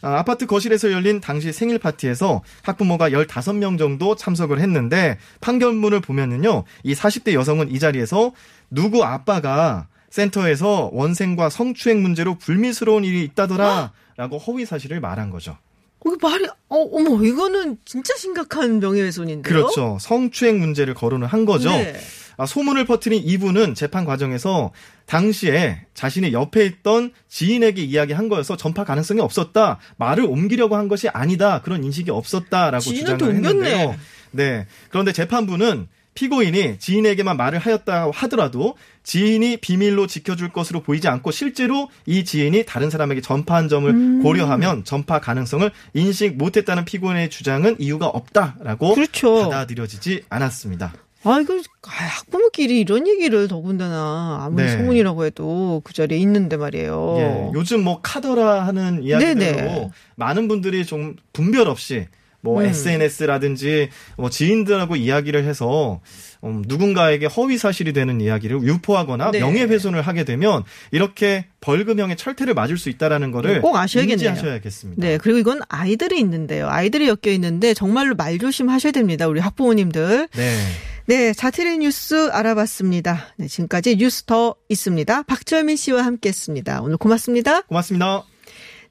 [0.00, 6.64] 아, 아파트 거실에서 열린 당시 생일 파티에서 학부모가 15명 정도 참석을 했는데 판결문을 보면은요.
[6.82, 8.32] 이 40대 여성은 이 자리에서
[8.72, 15.56] 누구 아빠가 센터에서 원생과 성추행 문제로 불미스러운 일이 있다더라 라고 허위 사실을 말한 거죠.
[16.00, 19.42] 그 말이 어, 어머, 이거는 진짜 심각한 명예훼손인데요.
[19.42, 19.98] 그렇죠.
[20.00, 21.70] 성추행 문제를 거론을 한 거죠.
[21.70, 21.94] 네.
[22.36, 24.72] 아, 소문을 퍼뜨린 이분은 재판 과정에서
[25.06, 29.78] 당시에 자신의 옆에 있던 지인에게 이야기한 거여서 전파 가능성이 없었다.
[29.96, 31.60] 말을 옮기려고 한 것이 아니다.
[31.62, 33.94] 그런 인식이 없었다라고 주장을 했는데요.
[34.32, 34.66] 네.
[34.88, 42.24] 그런데 재판부는 피고인이 지인에게만 말을 하였다고 하더라도 지인이 비밀로 지켜줄 것으로 보이지 않고 실제로 이
[42.24, 44.22] 지인이 다른 사람에게 전파한 점을 음.
[44.22, 49.34] 고려하면 전파 가능성을 인식 못했다는 피고인의 주장은 이유가 없다라고 그렇죠.
[49.44, 50.92] 받아들여지지 않았습니다.
[51.24, 54.72] 아, 이거 아, 학부모끼리 이런 얘기를 더군다나 아무리 네.
[54.72, 57.16] 소문이라고 해도 그 자리에 있는데 말이에요.
[57.18, 59.90] 예, 요즘 뭐 카더라 하는 이야기대로 네네.
[60.16, 62.08] 많은 분들이 좀 분별 없이
[62.42, 62.66] 뭐 음.
[62.66, 66.00] SNS라든지 뭐 지인들하고 이야기를 해서
[66.44, 69.40] 음, 누군가에게 허위 사실이 되는 이야기를 유포하거나 네.
[69.40, 74.30] 명예훼손을 하게 되면 이렇게 벌금형의 철퇴를 맞을 수 있다라는 거를 꼭 아셔야겠네요.
[74.30, 75.06] 인지하셔야겠습니다.
[75.06, 76.68] 네, 그리고 이건 아이들이 있는데요.
[76.68, 79.28] 아이들이 엮여 있는데 정말로 말 조심하셔야 됩니다.
[79.28, 80.28] 우리 학부모님들.
[80.34, 80.58] 네.
[81.06, 83.34] 네, 자티의 뉴스 알아봤습니다.
[83.36, 85.22] 네, 지금까지 뉴스 더 있습니다.
[85.22, 86.82] 박철민 씨와 함께했습니다.
[86.82, 87.62] 오늘 고맙습니다.
[87.62, 88.31] 고맙습니다.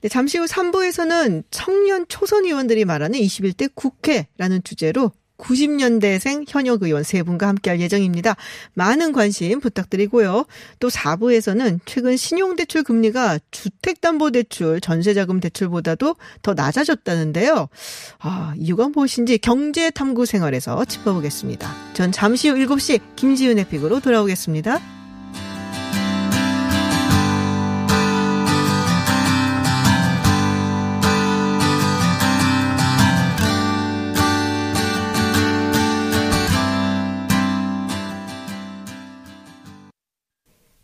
[0.01, 7.23] 네, 잠시 후 3부에서는 청년 초선 의원들이 말하는 21대 국회라는 주제로 90년대생 현역 의원 세
[7.23, 8.35] 분과 함께할 예정입니다.
[8.73, 10.45] 많은 관심 부탁드리고요.
[10.79, 17.69] 또 4부에서는 최근 신용대출 금리가 주택담보대출, 전세자금 대출보다도 더 낮아졌다는데요.
[18.19, 21.93] 아, 이유가 무엇인지 경제탐구 생활에서 짚어보겠습니다.
[21.93, 25.00] 전 잠시 후 7시 김지은의 픽으로 돌아오겠습니다.